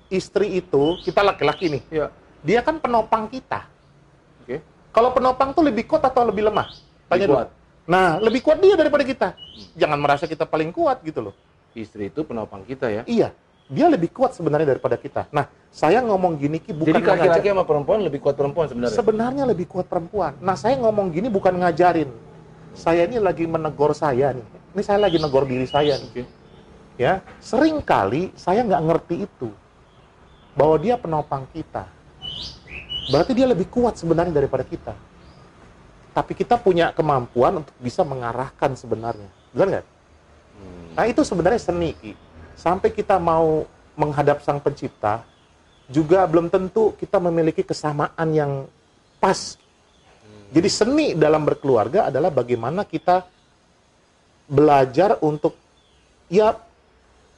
[0.09, 2.07] istri itu kita laki-laki nih, Iya.
[2.41, 3.69] dia kan penopang kita.
[4.41, 4.65] Oke.
[4.89, 6.73] Kalau penopang tuh lebih kuat atau lebih lemah?
[7.13, 7.37] Tanya Lebih dulu.
[7.37, 7.49] kuat.
[7.89, 9.29] Nah, lebih kuat dia daripada kita.
[9.77, 11.35] Jangan merasa kita paling kuat gitu loh.
[11.79, 13.03] Istri itu penopang kita ya.
[13.07, 13.31] Iya,
[13.69, 15.29] dia lebih kuat sebenarnya daripada kita.
[15.31, 18.97] Nah, saya ngomong gini Ki bukan Jadi laki-laki sama perempuan lebih kuat perempuan sebenarnya.
[18.97, 20.33] sebenarnya lebih kuat perempuan.
[20.41, 22.09] Nah, saya ngomong gini bukan ngajarin.
[22.73, 24.47] Saya ini lagi menegur saya nih.
[24.73, 26.11] Ini saya lagi negor diri saya nih.
[26.11, 26.23] Oke.
[26.99, 29.49] Ya, sering kali saya nggak ngerti itu
[30.59, 31.87] bahwa dia penopang kita.
[33.09, 34.93] Berarti dia lebih kuat sebenarnya daripada kita.
[36.17, 39.31] Tapi kita punya kemampuan untuk bisa mengarahkan sebenarnya.
[39.55, 39.87] Benar nggak?
[40.99, 42.19] Nah itu sebenarnya seni, Ki.
[42.59, 43.63] Sampai kita mau
[43.95, 45.23] menghadap sang pencipta,
[45.87, 48.67] juga belum tentu kita memiliki kesamaan yang
[49.23, 49.55] pas.
[50.51, 53.23] Jadi seni dalam berkeluarga adalah bagaimana kita
[54.51, 55.55] belajar untuk
[56.27, 56.59] ya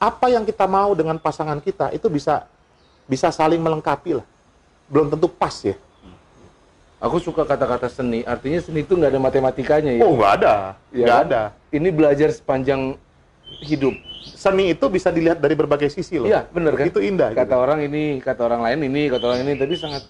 [0.01, 2.49] apa yang kita mau dengan pasangan kita itu bisa
[3.05, 4.25] bisa saling melengkapi lah.
[4.89, 5.77] Belum tentu pas ya.
[6.97, 8.25] Aku suka kata-kata seni.
[8.25, 10.01] Artinya seni itu nggak ada matematikanya ya.
[10.01, 10.55] Oh nggak ada,
[10.89, 11.25] Iya nggak kan?
[11.29, 11.41] ada.
[11.69, 12.97] Ini belajar sepanjang
[13.59, 13.93] hidup.
[14.21, 16.25] Seni itu bisa dilihat dari berbagai sisi loh.
[16.29, 16.85] Iya, benar kan?
[16.87, 17.33] Itu indah.
[17.33, 17.55] Kata gitu.
[17.57, 20.03] orang ini, kata orang lain ini, kata orang ini, tapi sangat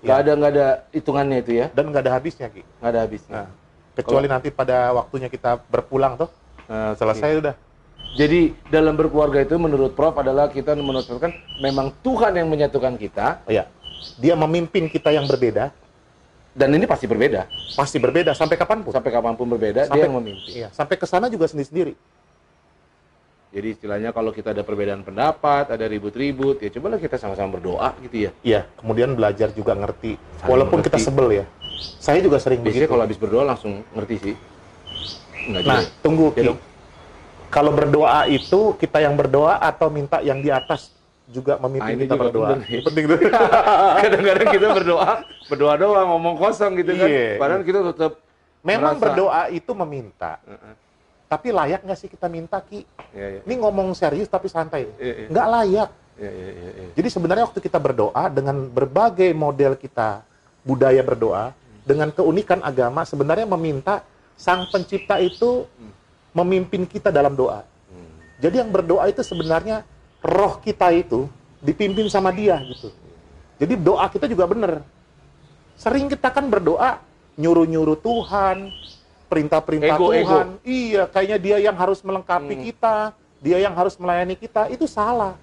[0.00, 0.04] Iya.
[0.06, 2.62] nggak ada nggak ada hitungannya itu ya, Dan nggak ada habisnya, Ki.
[2.64, 3.34] nggak ada habisnya.
[3.36, 3.48] Nah,
[3.92, 6.30] kecuali nanti pada waktunya kita berpulang tuh
[6.70, 7.54] Nah, selesai udah.
[8.14, 13.52] Jadi dalam berkeluarga itu menurut Prof adalah kita menuturkan memang Tuhan yang menyatukan kita Oh,
[13.52, 13.66] ya.
[14.16, 15.68] Dia memimpin kita yang berbeda,
[16.50, 17.44] dan ini pasti berbeda.
[17.76, 18.90] pasti berbeda sampai kapan pun.
[18.90, 20.48] Sampai kapan pun berbeda, Sampai- dia yang memimpin.
[20.48, 21.94] Iya, sampai ke sana juga sendiri-sendiri.
[23.50, 28.16] Jadi istilahnya kalau kita ada perbedaan pendapat, ada ribut-ribut, ya cobalah kita sama-sama berdoa gitu
[28.24, 28.30] ya.
[28.42, 30.14] Iya, kemudian belajar juga ngerti.
[30.14, 30.94] Saling Walaupun mengerti.
[30.94, 31.44] kita sebel ya.
[31.98, 32.92] Saya juga sering Biasanya begitu.
[32.94, 34.34] kalau habis berdoa langsung ngerti sih.
[35.50, 35.98] Enggak Nah, juga.
[35.98, 36.46] tunggu Ya Ki.
[36.46, 36.58] dong.
[37.50, 40.94] Kalau berdoa itu kita yang berdoa atau minta yang di atas
[41.26, 42.48] juga Ah, memimpin ini kita juga berdoa.
[42.54, 42.80] bener nih.
[42.86, 43.18] Penting tuh.
[44.06, 45.10] Kadang-kadang kita berdoa,
[45.48, 47.08] berdoa doang, ngomong kosong gitu kan.
[47.10, 48.12] Iya, Padahal kita tetap
[48.62, 50.38] Memang merasa- berdoa itu meminta.
[50.46, 50.74] Heeh.
[51.30, 52.82] Tapi layak nggak sih kita minta, Ki?
[53.14, 53.40] Iya, iya.
[53.46, 54.90] Ini ngomong serius tapi santai.
[54.98, 55.28] Iya, iya.
[55.30, 55.90] Nggak layak.
[56.18, 56.90] Iya, iya, iya, iya.
[56.98, 60.26] Jadi sebenarnya waktu kita berdoa dengan berbagai model kita
[60.66, 61.54] budaya berdoa
[61.86, 64.02] dengan keunikan agama sebenarnya meminta
[64.34, 65.70] sang pencipta itu
[66.34, 67.62] memimpin kita dalam doa.
[67.62, 68.10] Hmm.
[68.42, 69.86] Jadi yang berdoa itu sebenarnya
[70.26, 71.30] roh kita itu
[71.62, 72.90] dipimpin sama dia gitu.
[73.62, 74.82] Jadi doa kita juga benar.
[75.78, 77.00] Sering kita kan berdoa
[77.38, 78.72] nyuruh-nyuruh Tuhan,
[79.30, 80.46] perintah-perintah Ego, Tuhan.
[80.66, 82.64] Iya, kayaknya dia yang harus melengkapi Hmm.
[82.66, 82.94] kita,
[83.38, 84.66] dia yang harus melayani kita.
[84.66, 85.38] Itu salah.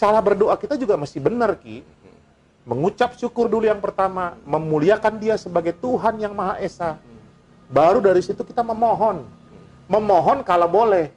[0.00, 1.84] Cara berdoa kita juga mesti benar, Ki.
[2.64, 6.96] Mengucap syukur dulu yang pertama, memuliakan dia sebagai Tuhan yang Maha Esa.
[7.68, 9.24] Baru dari situ kita memohon.
[9.88, 11.12] Memohon kalau boleh.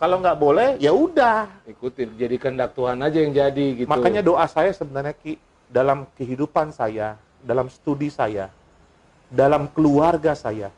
[0.00, 1.44] Kalau nggak boleh, ya udah.
[1.68, 3.88] Ikutin, jadi kehendak Tuhan aja yang jadi gitu.
[3.88, 5.36] Makanya doa saya sebenarnya Ki,
[5.68, 8.48] dalam kehidupan saya, dalam studi saya,
[9.28, 10.72] dalam keluarga saya,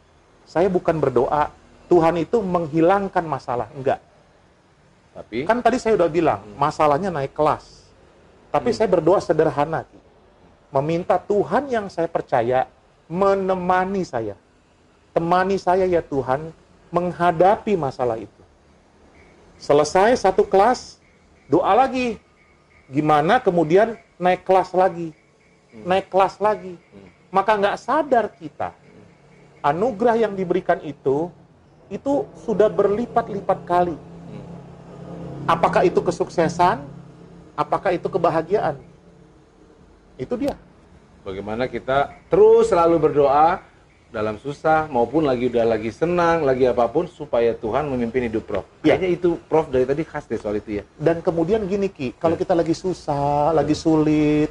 [0.46, 1.50] saya bukan berdoa
[1.92, 4.00] Tuhan itu menghilangkan masalah, enggak.
[5.12, 7.84] tapi Kan tadi saya udah bilang, masalahnya naik kelas.
[8.48, 9.84] Tapi saya berdoa sederhana.
[10.72, 12.64] Meminta Tuhan yang saya percaya
[13.12, 14.36] menemani saya.
[15.12, 16.48] Temani saya ya Tuhan
[16.88, 18.42] menghadapi masalah itu.
[19.60, 20.96] Selesai satu kelas,
[21.44, 22.16] doa lagi.
[22.88, 25.12] Gimana kemudian naik kelas lagi.
[25.72, 26.80] Naik kelas lagi.
[27.28, 28.72] Maka nggak sadar kita.
[29.62, 31.30] Anugerah yang diberikan itu,
[31.86, 33.94] itu sudah berlipat-lipat kali.
[35.46, 36.82] Apakah itu kesuksesan?
[37.54, 38.74] Apakah itu kebahagiaan?
[40.18, 40.58] Itu dia.
[41.22, 43.62] bagaimana kita terus selalu berdoa
[44.10, 48.66] dalam susah maupun lagi udah lagi senang, lagi apa pun supaya Tuhan memimpin hidup Prof.
[48.82, 50.84] Kayaknya itu Prof dari tadi khas deh soal itu ya.
[50.98, 54.50] Dan kemudian gini Ki, kalau kita lagi susah, lagi sulit,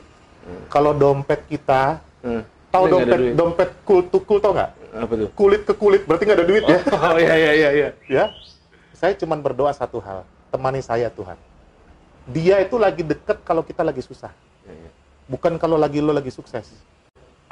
[0.72, 2.42] kalau dompet kita, Hmm.
[2.72, 4.72] tahu dompet dompet cool to cool tau nggak?
[4.92, 5.30] Apa tuh?
[5.32, 6.78] Kulit ke kulit berarti nggak ada duit ya?
[7.12, 7.90] Oh iya iya iya iya.
[8.12, 8.26] ya.
[8.96, 11.40] Saya cuman berdoa satu hal, temani saya Tuhan.
[12.30, 14.30] Dia itu lagi deket kalau kita lagi susah,
[14.62, 14.92] Iya iya.
[15.26, 16.70] bukan kalau lagi lo lagi sukses.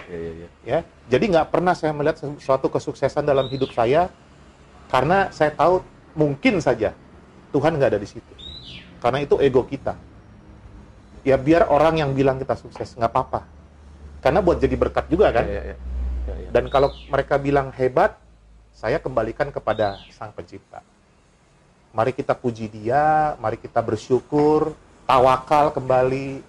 [0.09, 0.49] Iya iya iya.
[0.65, 4.09] ya jadi nggak pernah saya melihat suatu kesuksesan dalam hidup saya
[4.89, 5.85] karena saya tahu
[6.17, 6.97] mungkin saja
[7.53, 8.33] Tuhan nggak ada di situ
[8.97, 9.93] karena itu ego kita
[11.21, 13.45] ya biar orang yang bilang kita sukses nggak apa-apa
[14.25, 15.77] karena buat jadi berkat juga kan Iya iya.
[16.35, 16.49] Iya.
[16.53, 18.17] dan kalau mereka bilang hebat
[18.75, 20.85] saya kembalikan kepada sang pencipta
[21.89, 24.77] mari kita puji dia mari kita bersyukur
[25.09, 26.45] tawakal kembali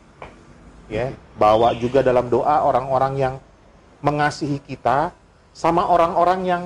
[0.91, 3.35] ya, bawa juga dalam doa orang-orang yang
[4.03, 5.15] mengasihi kita
[5.55, 6.63] sama orang-orang yang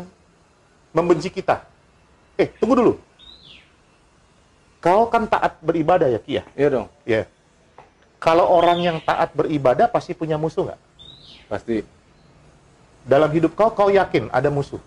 [0.90, 1.62] membenci kita.
[2.34, 2.92] Eh, tunggu dulu.
[4.82, 6.42] Kau kan taat beribadah ya, Kia?
[6.58, 7.30] Iya dong, Ya.
[8.18, 10.80] Kalau orang yang taat beribadah pasti punya musuh nggak?
[11.44, 11.84] pasti.
[13.04, 14.80] Dalam hidup kau, kau yakin ada musuh?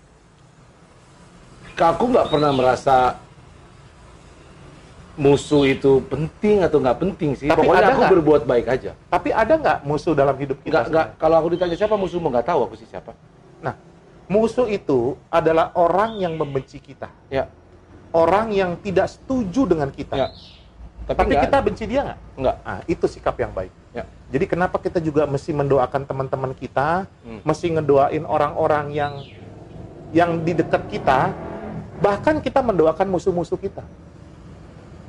[1.78, 3.22] Aku nggak pernah merasa
[5.14, 7.50] musuh itu penting atau nggak penting sih.
[7.50, 8.14] Tapi Pokoknya ada aku nggak?
[8.18, 8.92] berbuat baik aja.
[9.10, 10.90] Tapi ada nggak musuh dalam hidup kita?
[10.90, 11.08] Nggak?
[11.18, 13.14] Kalau aku ditanya siapa musuhmu nggak tahu aku sih siapa.
[13.62, 13.78] Nah,
[14.26, 17.10] musuh itu adalah orang yang membenci kita.
[17.30, 17.50] Ya,
[18.08, 20.16] Orang yang tidak setuju dengan kita.
[20.16, 20.28] ya.
[21.06, 21.66] Tapi, nggak kita ada.
[21.66, 22.20] benci dia nggak?
[22.42, 22.56] nggak.
[22.66, 23.70] Nah, itu sikap yang baik.
[23.98, 24.06] Ya.
[24.30, 27.42] Jadi kenapa kita juga mesti mendoakan teman-teman kita, Hmm.
[27.42, 29.14] mesti ngedoain orang-orang yang
[30.14, 31.34] yang di dekat kita,
[31.98, 33.82] bahkan kita mendoakan musuh-musuh kita.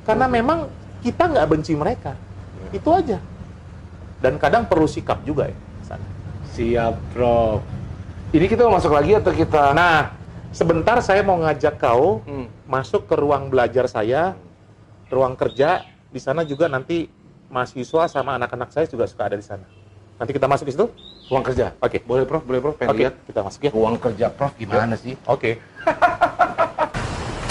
[0.03, 0.65] Karena memang
[1.05, 2.17] kita nggak benci mereka,
[2.73, 3.21] itu aja.
[4.19, 5.57] Dan kadang perlu sikap juga ya.
[5.85, 6.03] sana.
[6.51, 7.61] Siap, Prof.
[8.29, 9.71] Ini kita mau masuk lagi atau kita?
[9.71, 10.11] Nah,
[10.51, 12.45] sebentar saya mau ngajak kau Hmm.
[12.67, 14.33] masuk ke ruang belajar saya,
[15.07, 15.85] ruang kerja.
[16.09, 17.05] Di sana juga nanti
[17.49, 19.65] mahasiswa sama anak-anak saya juga suka ada di sana.
[20.21, 20.87] Nanti kita masuk di situ?
[21.29, 21.73] Ruang kerja.
[21.81, 22.01] Oke.
[22.05, 22.41] Boleh, Prof?
[22.45, 22.75] Boleh, Prof?
[22.77, 23.13] Pengen Oke, lihat.
[23.25, 23.71] kita masuk ya.
[23.73, 25.13] Ruang kerja Prof gimana sih?
[25.25, 25.57] Oke.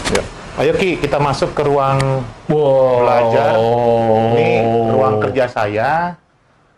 [0.09, 0.25] Ya.
[0.57, 3.05] Ayo Ki, kita masuk ke ruang Wow.
[3.05, 3.53] Belajar.
[4.33, 4.49] ini
[4.89, 6.17] ruang kerja saya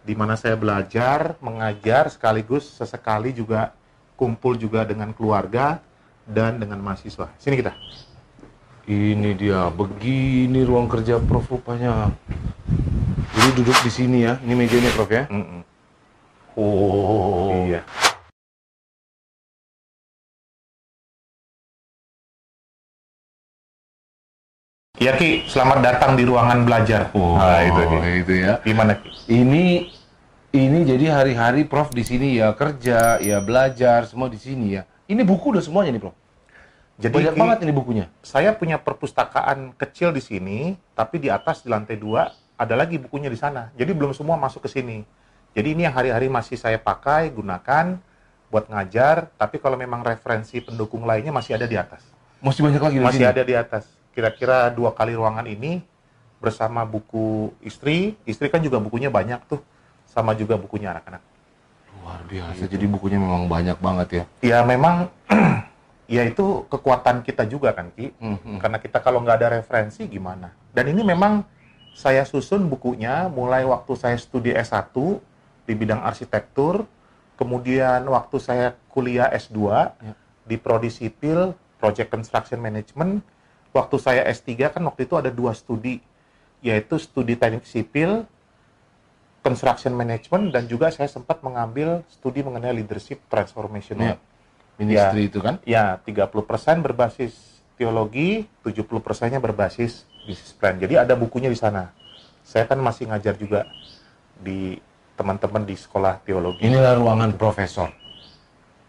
[0.03, 3.71] di mana saya belajar, mengajar sekaligus sesekali juga
[4.19, 5.79] kumpul juga dengan keluarga
[6.27, 7.31] dan dengan mahasiswa.
[7.39, 7.71] Sini kita.
[8.91, 12.11] Ini dia, begini ruang kerja Prof rupanya.
[13.37, 14.37] Jadi duduk di sini ya.
[14.43, 15.25] Ini mejanya Prof ya.
[15.31, 15.61] Mm-mm.
[16.59, 17.55] Oh.
[17.67, 17.81] Iya.
[25.01, 27.09] Iya Ki, selamat datang di ruangan belajar.
[27.17, 27.99] Oh, Nah, itu Ki.
[28.21, 28.53] itu ya.
[28.61, 29.09] Gimana Ki?
[29.33, 29.65] Ini
[30.53, 34.83] ini jadi hari-hari Prof di sini ya kerja, ya belajar, semua di sini ya.
[35.09, 36.17] Ini buku udah semuanya nih Prof.
[37.01, 38.05] Jadi Banyak Ki, banget ini bukunya.
[38.21, 40.59] saya punya perpustakaan kecil di sini,
[40.93, 42.29] tapi di atas di lantai dua
[42.61, 43.73] ada lagi bukunya di sana.
[43.73, 45.01] Jadi belum semua masuk ke sini.
[45.57, 47.97] Jadi ini yang hari-hari masih saya pakai, gunakan
[48.53, 49.33] buat ngajar.
[49.41, 52.05] Tapi kalau memang referensi pendukung lainnya masih ada di atas.
[52.45, 53.33] Masih banyak lagi di Masih sini.
[53.33, 53.89] ada di atas.
[54.13, 55.81] Kira-kira dua kali ruangan ini
[56.37, 58.21] bersama buku istri.
[58.29, 59.65] Istri kan juga bukunya banyak tuh,
[60.05, 61.25] sama juga bukunya anak-anak.
[61.97, 62.69] Luar biasa.
[62.69, 64.25] Jadi bukunya memang banyak banget ya.
[64.45, 65.09] Ya memang,
[66.17, 68.13] ya itu kekuatan kita juga kan Ki.
[68.21, 68.59] Hmm, hmm.
[68.61, 70.53] Karena kita kalau nggak ada referensi gimana?
[70.73, 71.45] Dan ini memang
[71.95, 74.95] saya susun bukunya mulai waktu saya studi S1
[75.67, 76.87] di bidang arsitektur,
[77.37, 79.59] kemudian waktu saya kuliah S2
[80.01, 80.13] Ya.
[80.47, 83.23] di Prodi Sipil, Project Construction Management,
[83.71, 86.03] waktu saya S3 kan waktu itu ada dua studi,
[86.61, 88.29] yaitu studi teknik sipil,
[89.41, 93.97] construction management, dan juga saya sempat mengambil studi mengenai leadership transformation.
[93.97, 94.17] Ya.
[94.77, 95.61] Ministry itu kan.
[95.65, 100.79] Ya, 30% berbasis teologi, 70 persennya berbasis business plan.
[100.79, 101.91] Jadi ada bukunya di sana.
[102.47, 103.67] Saya kan masih ngajar juga
[104.39, 104.79] di
[105.19, 106.65] teman-teman di sekolah teologi.
[106.65, 107.91] Inilah ruangan profesor.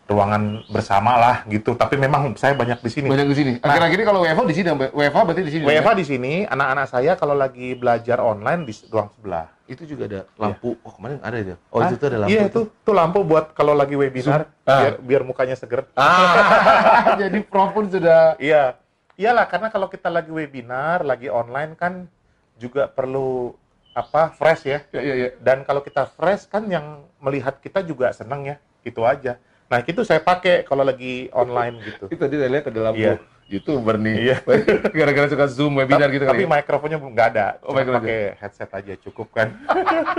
[0.07, 1.75] Ruangan bersama lah gitu.
[1.75, 3.07] Tapi memang saya banyak di sini.
[3.07, 3.51] Banyak di sini.
[3.59, 3.75] Nah.
[3.75, 5.63] Akhir-akhir ini kalau WFH di sini, WFH berarti di sini.
[5.67, 5.95] WFH ya?
[5.95, 9.47] di sini, anak-anak saya kalau lagi belajar online di ruang sebelah.
[9.71, 10.75] itu juga ada lampu.
[10.83, 11.55] Oh kemarin ada itu.
[11.71, 11.87] Oh Hah?
[11.87, 12.35] itu tuh ada lampu.
[12.35, 14.51] Iya itu, tuh lampu buat kalau lagi webinar.
[14.67, 14.83] Ah.
[14.83, 15.87] biar biar mukanya seger.
[15.95, 18.35] Ah, jadi Prof pun sudah.
[18.35, 18.75] Iya,
[19.21, 22.09] iyalah karena kalau kita lagi webinar, lagi online kan
[22.57, 23.53] juga perlu
[23.93, 24.79] apa fresh ya.
[24.89, 25.29] Ya, ya, ya.
[25.37, 29.37] Dan kalau kita fresh kan yang melihat kita juga seneng ya, itu aja.
[29.69, 32.09] Nah itu saya pakai kalau lagi online gitu.
[32.09, 33.13] Itu tadi saya lihat ada lampu Iya.
[33.47, 34.15] youtuber nih.
[34.19, 34.37] Iya.
[34.97, 36.47] Gara-gara suka zoom webinar tapi, gitu tapi kali.
[36.49, 36.55] ya.
[36.57, 39.53] mikrofonnya belum nggak ada, Oh, pakai headset aja cukup kan.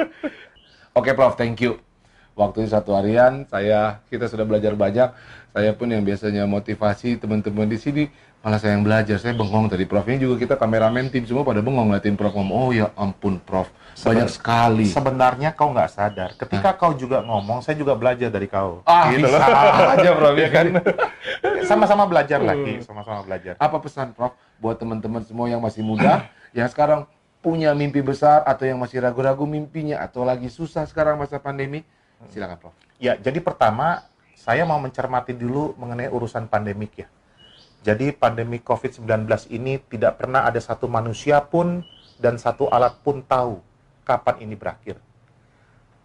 [0.99, 1.81] Oke Prof, thank you.
[2.33, 5.13] Waktu satu harian saya kita sudah belajar banyak.
[5.53, 8.03] Saya pun yang biasanya motivasi teman-teman di sini
[8.41, 9.21] malah saya yang belajar.
[9.21, 10.03] Saya bengong tadi Prof.
[10.03, 12.57] Ini juga kita kameramen tim semua pada bengong ngeliatin Prof ngomong.
[12.57, 14.87] Oh ya ampun Prof, banyak Seben- sekali.
[14.89, 18.81] Sebenarnya kau nggak sadar, ketika kau juga ngomong, saya juga belajar dari kau.
[18.83, 19.93] Ah Gitu bisa loh.
[19.93, 20.67] aja Prof ya kan.
[21.69, 23.55] Sama-sama belajar lagi, sama-sama belajar.
[23.57, 27.05] Apa pesan Prof buat teman-teman semua yang masih muda, yang sekarang
[27.39, 31.85] punya mimpi besar atau yang masih ragu-ragu mimpinya atau lagi susah sekarang masa pandemi?
[32.29, 32.75] Silakan Prof.
[32.97, 34.03] Ya, jadi pertama
[34.43, 37.07] saya mau mencermati dulu mengenai urusan pandemik ya.
[37.87, 39.07] Jadi pandemi COVID-19
[39.55, 41.87] ini tidak pernah ada satu manusia pun
[42.19, 43.63] dan satu alat pun tahu
[44.03, 44.99] kapan ini berakhir.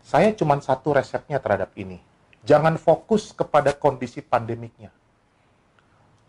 [0.06, 1.98] Saya cuma satu resepnya terhadap ini.
[2.46, 4.94] Jangan fokus kepada kondisi pandemiknya.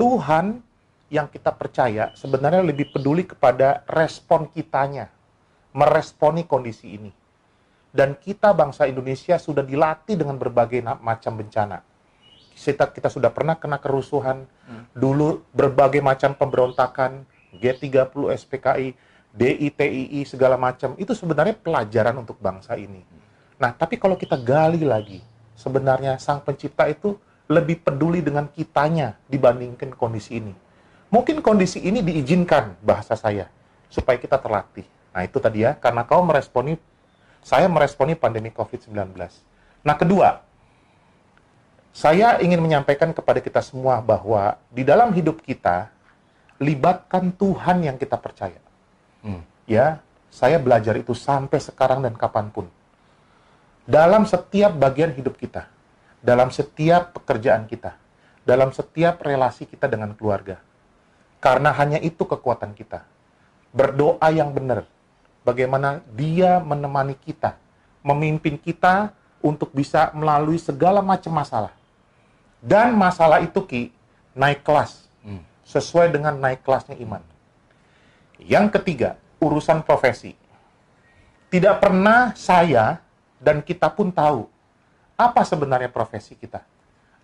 [0.00, 0.64] Tuhan
[1.12, 5.12] yang kita percaya sebenarnya lebih peduli kepada respon kitanya,
[5.76, 7.12] meresponi kondisi ini.
[7.88, 11.87] dan kita bangsa Indonesia sudah dilatih dengan berbagai macam bencana.
[12.58, 14.42] Kita, kita sudah pernah kena kerusuhan,
[14.90, 17.22] dulu berbagai macam pemberontakan,
[17.54, 18.88] G30, SPKI,
[19.32, 20.98] DITII, segala macam.
[20.98, 23.06] Itu sebenarnya pelajaran untuk bangsa ini.
[23.62, 25.22] Nah, tapi kalau kita gali lagi,
[25.54, 27.14] sebenarnya sang pencipta itu
[27.48, 30.52] lebih peduli dengan kitanya dibandingkan kondisi ini.
[31.08, 33.48] Mungkin kondisi ini diizinkan bahasa saya
[33.88, 34.84] supaya kita terlatih.
[35.16, 36.76] Nah, itu tadi ya, karena kau meresponi
[37.40, 39.16] saya meresponi pandemi COVID-19.
[39.86, 40.44] Nah, kedua,
[41.98, 45.90] saya ingin menyampaikan kepada kita semua bahwa di dalam hidup kita
[46.62, 48.62] libatkan Tuhan yang kita percaya.
[49.26, 49.42] Hmm.
[49.66, 49.98] Ya,
[50.30, 52.70] saya belajar itu sampai sekarang dan kapan pun.
[53.82, 55.66] Dalam setiap bagian hidup kita,
[56.22, 57.98] dalam setiap pekerjaan kita,
[58.46, 60.62] dalam setiap relasi kita dengan keluarga.
[61.42, 63.02] Karena hanya itu kekuatan kita.
[63.74, 64.86] Berdoa yang benar.
[65.42, 67.58] Bagaimana dia menemani kita,
[68.06, 69.10] memimpin kita
[69.42, 71.77] untuk bisa melalui segala macam masalah.
[72.58, 73.82] Dan masalah itu Ki
[74.34, 75.42] naik kelas Hmm.
[75.66, 77.22] sesuai dengan naik kelasnya iman.
[78.38, 80.34] Yang ketiga, urusan profesi.
[81.50, 83.02] Tidak pernah saya
[83.42, 84.46] dan kita pun tahu
[85.18, 86.62] apa sebenarnya profesi kita.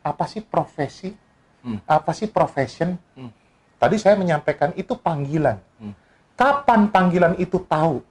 [0.03, 1.15] Apa sih profesi?
[1.63, 1.79] Hmm.
[1.87, 2.99] Apa sih profession?
[3.15, 3.31] Hmm.
[3.79, 5.63] Tadi saya menyampaikan itu panggilan.
[5.79, 5.95] Hmm.
[6.35, 8.03] Kapan panggilan itu tahu?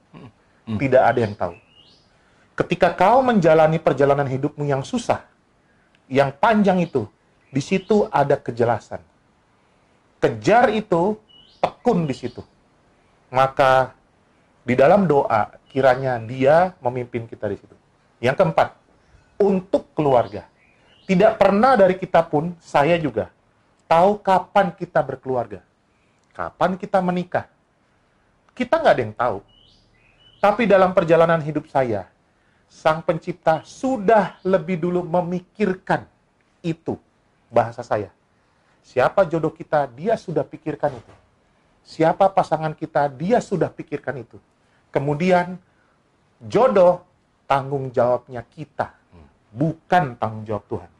[0.64, 0.78] Hmm.
[0.80, 1.54] Tidak ada yang tahu.
[2.56, 5.20] Ketika kau menjalani perjalanan hidupmu yang susah,
[6.08, 7.08] yang panjang itu,
[7.48, 9.00] di situ ada kejelasan.
[10.20, 11.16] Kejar itu,
[11.60, 12.40] tekun di situ.
[13.32, 13.92] Maka
[14.64, 17.76] di dalam doa kiranya dia memimpin kita di situ.
[18.22, 18.68] Yang keempat,
[19.40, 20.46] untuk keluarga.
[21.04, 23.28] Tidak pernah dari kita pun, saya juga,
[23.84, 25.60] tahu kapan kita berkeluarga.
[26.32, 27.44] Kapan kita menikah.
[28.56, 29.38] Kita nggak ada yang tahu.
[30.40, 32.08] Tapi dalam perjalanan hidup saya,
[32.74, 36.10] Sang Pencipta sudah lebih dulu memikirkan
[36.58, 36.98] itu.
[37.46, 38.10] Bahasa saya.
[38.82, 41.14] Siapa jodoh kita, dia sudah pikirkan itu.
[41.86, 44.42] Siapa pasangan kita, dia sudah pikirkan itu.
[44.90, 45.54] Kemudian,
[46.42, 47.06] jodoh
[47.46, 48.90] tanggung jawabnya kita,
[49.54, 50.90] bukan tanggung jawab Tuhan.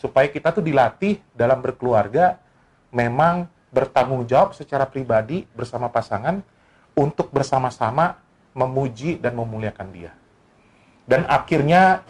[0.00, 2.40] Supaya kita tuh dilatih dalam berkeluarga,
[2.88, 6.40] memang bertanggung jawab secara pribadi bersama pasangan
[6.96, 8.16] untuk bersama-sama
[8.56, 10.23] memuji dan memuliakan dia.
[11.04, 12.00] Dan akhirnya,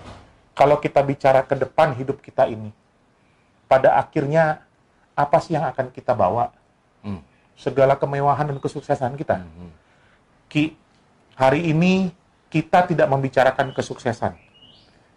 [0.54, 2.70] kalau kita bicara ke depan hidup kita ini,
[3.66, 4.62] pada akhirnya
[5.18, 6.54] apa sih yang akan kita bawa?
[7.02, 7.22] Hmm.
[7.58, 9.42] Segala kemewahan dan kesuksesan kita.
[9.42, 9.70] Hmm.
[10.46, 10.78] Ki,
[11.34, 12.14] hari ini
[12.50, 14.38] kita tidak membicarakan kesuksesan.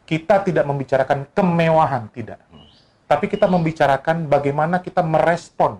[0.10, 2.42] Kita tidak membicarakan kemewahan, tidak.
[3.06, 5.80] Tapi kita membicarakan bagaimana kita merespon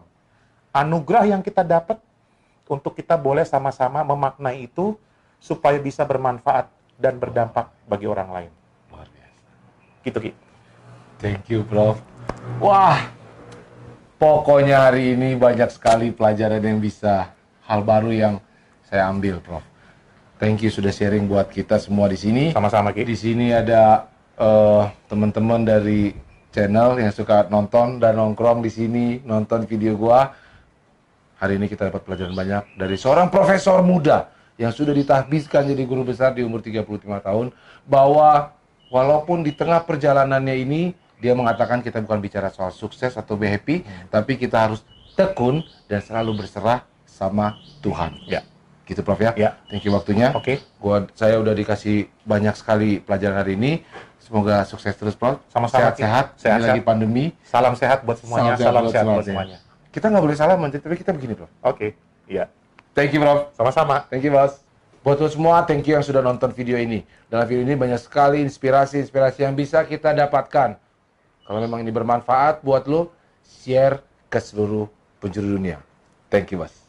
[0.72, 1.98] anugerah yang kita dapat
[2.70, 4.96] untuk kita boleh sama-sama memaknai itu
[5.40, 8.52] supaya bisa bermanfaat dan berdampak bagi orang lain.
[8.90, 9.40] Luar biasa.
[10.02, 10.32] Gitu, Ki.
[11.22, 12.02] Thank you, Prof.
[12.58, 13.10] Wah,
[14.18, 17.34] pokoknya hari ini banyak sekali pelajaran yang bisa,
[17.66, 18.34] hal baru yang
[18.90, 19.66] saya ambil, Prof.
[20.38, 22.44] Thank you sudah sharing buat kita semua di sini.
[22.54, 23.06] Sama-sama, Ki.
[23.06, 24.06] Di sini ada
[24.38, 26.14] eh, teman-teman dari
[26.54, 30.30] channel yang suka nonton dan nongkrong di sini, nonton video gua.
[31.38, 36.04] Hari ini kita dapat pelajaran banyak dari seorang profesor muda yang sudah ditahbiskan jadi guru
[36.04, 36.86] besar di umur 35
[37.22, 37.54] tahun
[37.86, 38.58] bahwa
[38.90, 40.82] walaupun di tengah perjalanannya ini
[41.18, 43.82] dia mengatakan kita bukan bicara soal sukses atau be happy,
[44.14, 44.86] tapi kita harus
[45.18, 48.14] tekun dan selalu berserah sama Tuhan.
[48.30, 48.46] Ya.
[48.86, 49.34] Gitu Prof ya.
[49.34, 49.58] Ya.
[49.68, 50.30] Thank you waktunya.
[50.38, 50.62] Oke.
[50.78, 53.82] Gua saya udah dikasih banyak sekali pelajaran hari ini.
[54.22, 55.42] Semoga sukses terus, Prof.
[55.50, 56.04] Sama-sama, Ki.
[56.04, 56.26] Sehat-sehat.
[56.36, 56.76] Ini Sehat-sehat.
[56.78, 57.26] lagi pandemi.
[57.48, 58.60] Salam sehat buat semuanya.
[58.60, 59.58] Salam, sehat buat semuanya.
[59.90, 61.50] Kita nggak boleh salaman, tapi kita begini, Prof.
[61.64, 61.96] Oke.
[62.28, 62.52] Iya.
[62.98, 63.54] Thank you, Prof.
[63.54, 64.10] Sama-sama.
[64.10, 64.58] Thank you, Bos.
[65.06, 67.06] Buat lo semua, thank you yang sudah nonton video ini.
[67.30, 70.82] Dalam video ini banyak sekali inspirasi-inspirasi yang bisa kita dapatkan.
[71.46, 73.14] Kalau memang ini bermanfaat buat lo,
[73.46, 74.02] share
[74.34, 74.90] ke seluruh
[75.22, 75.78] penjuru dunia.
[76.34, 76.87] Thank you, Bos.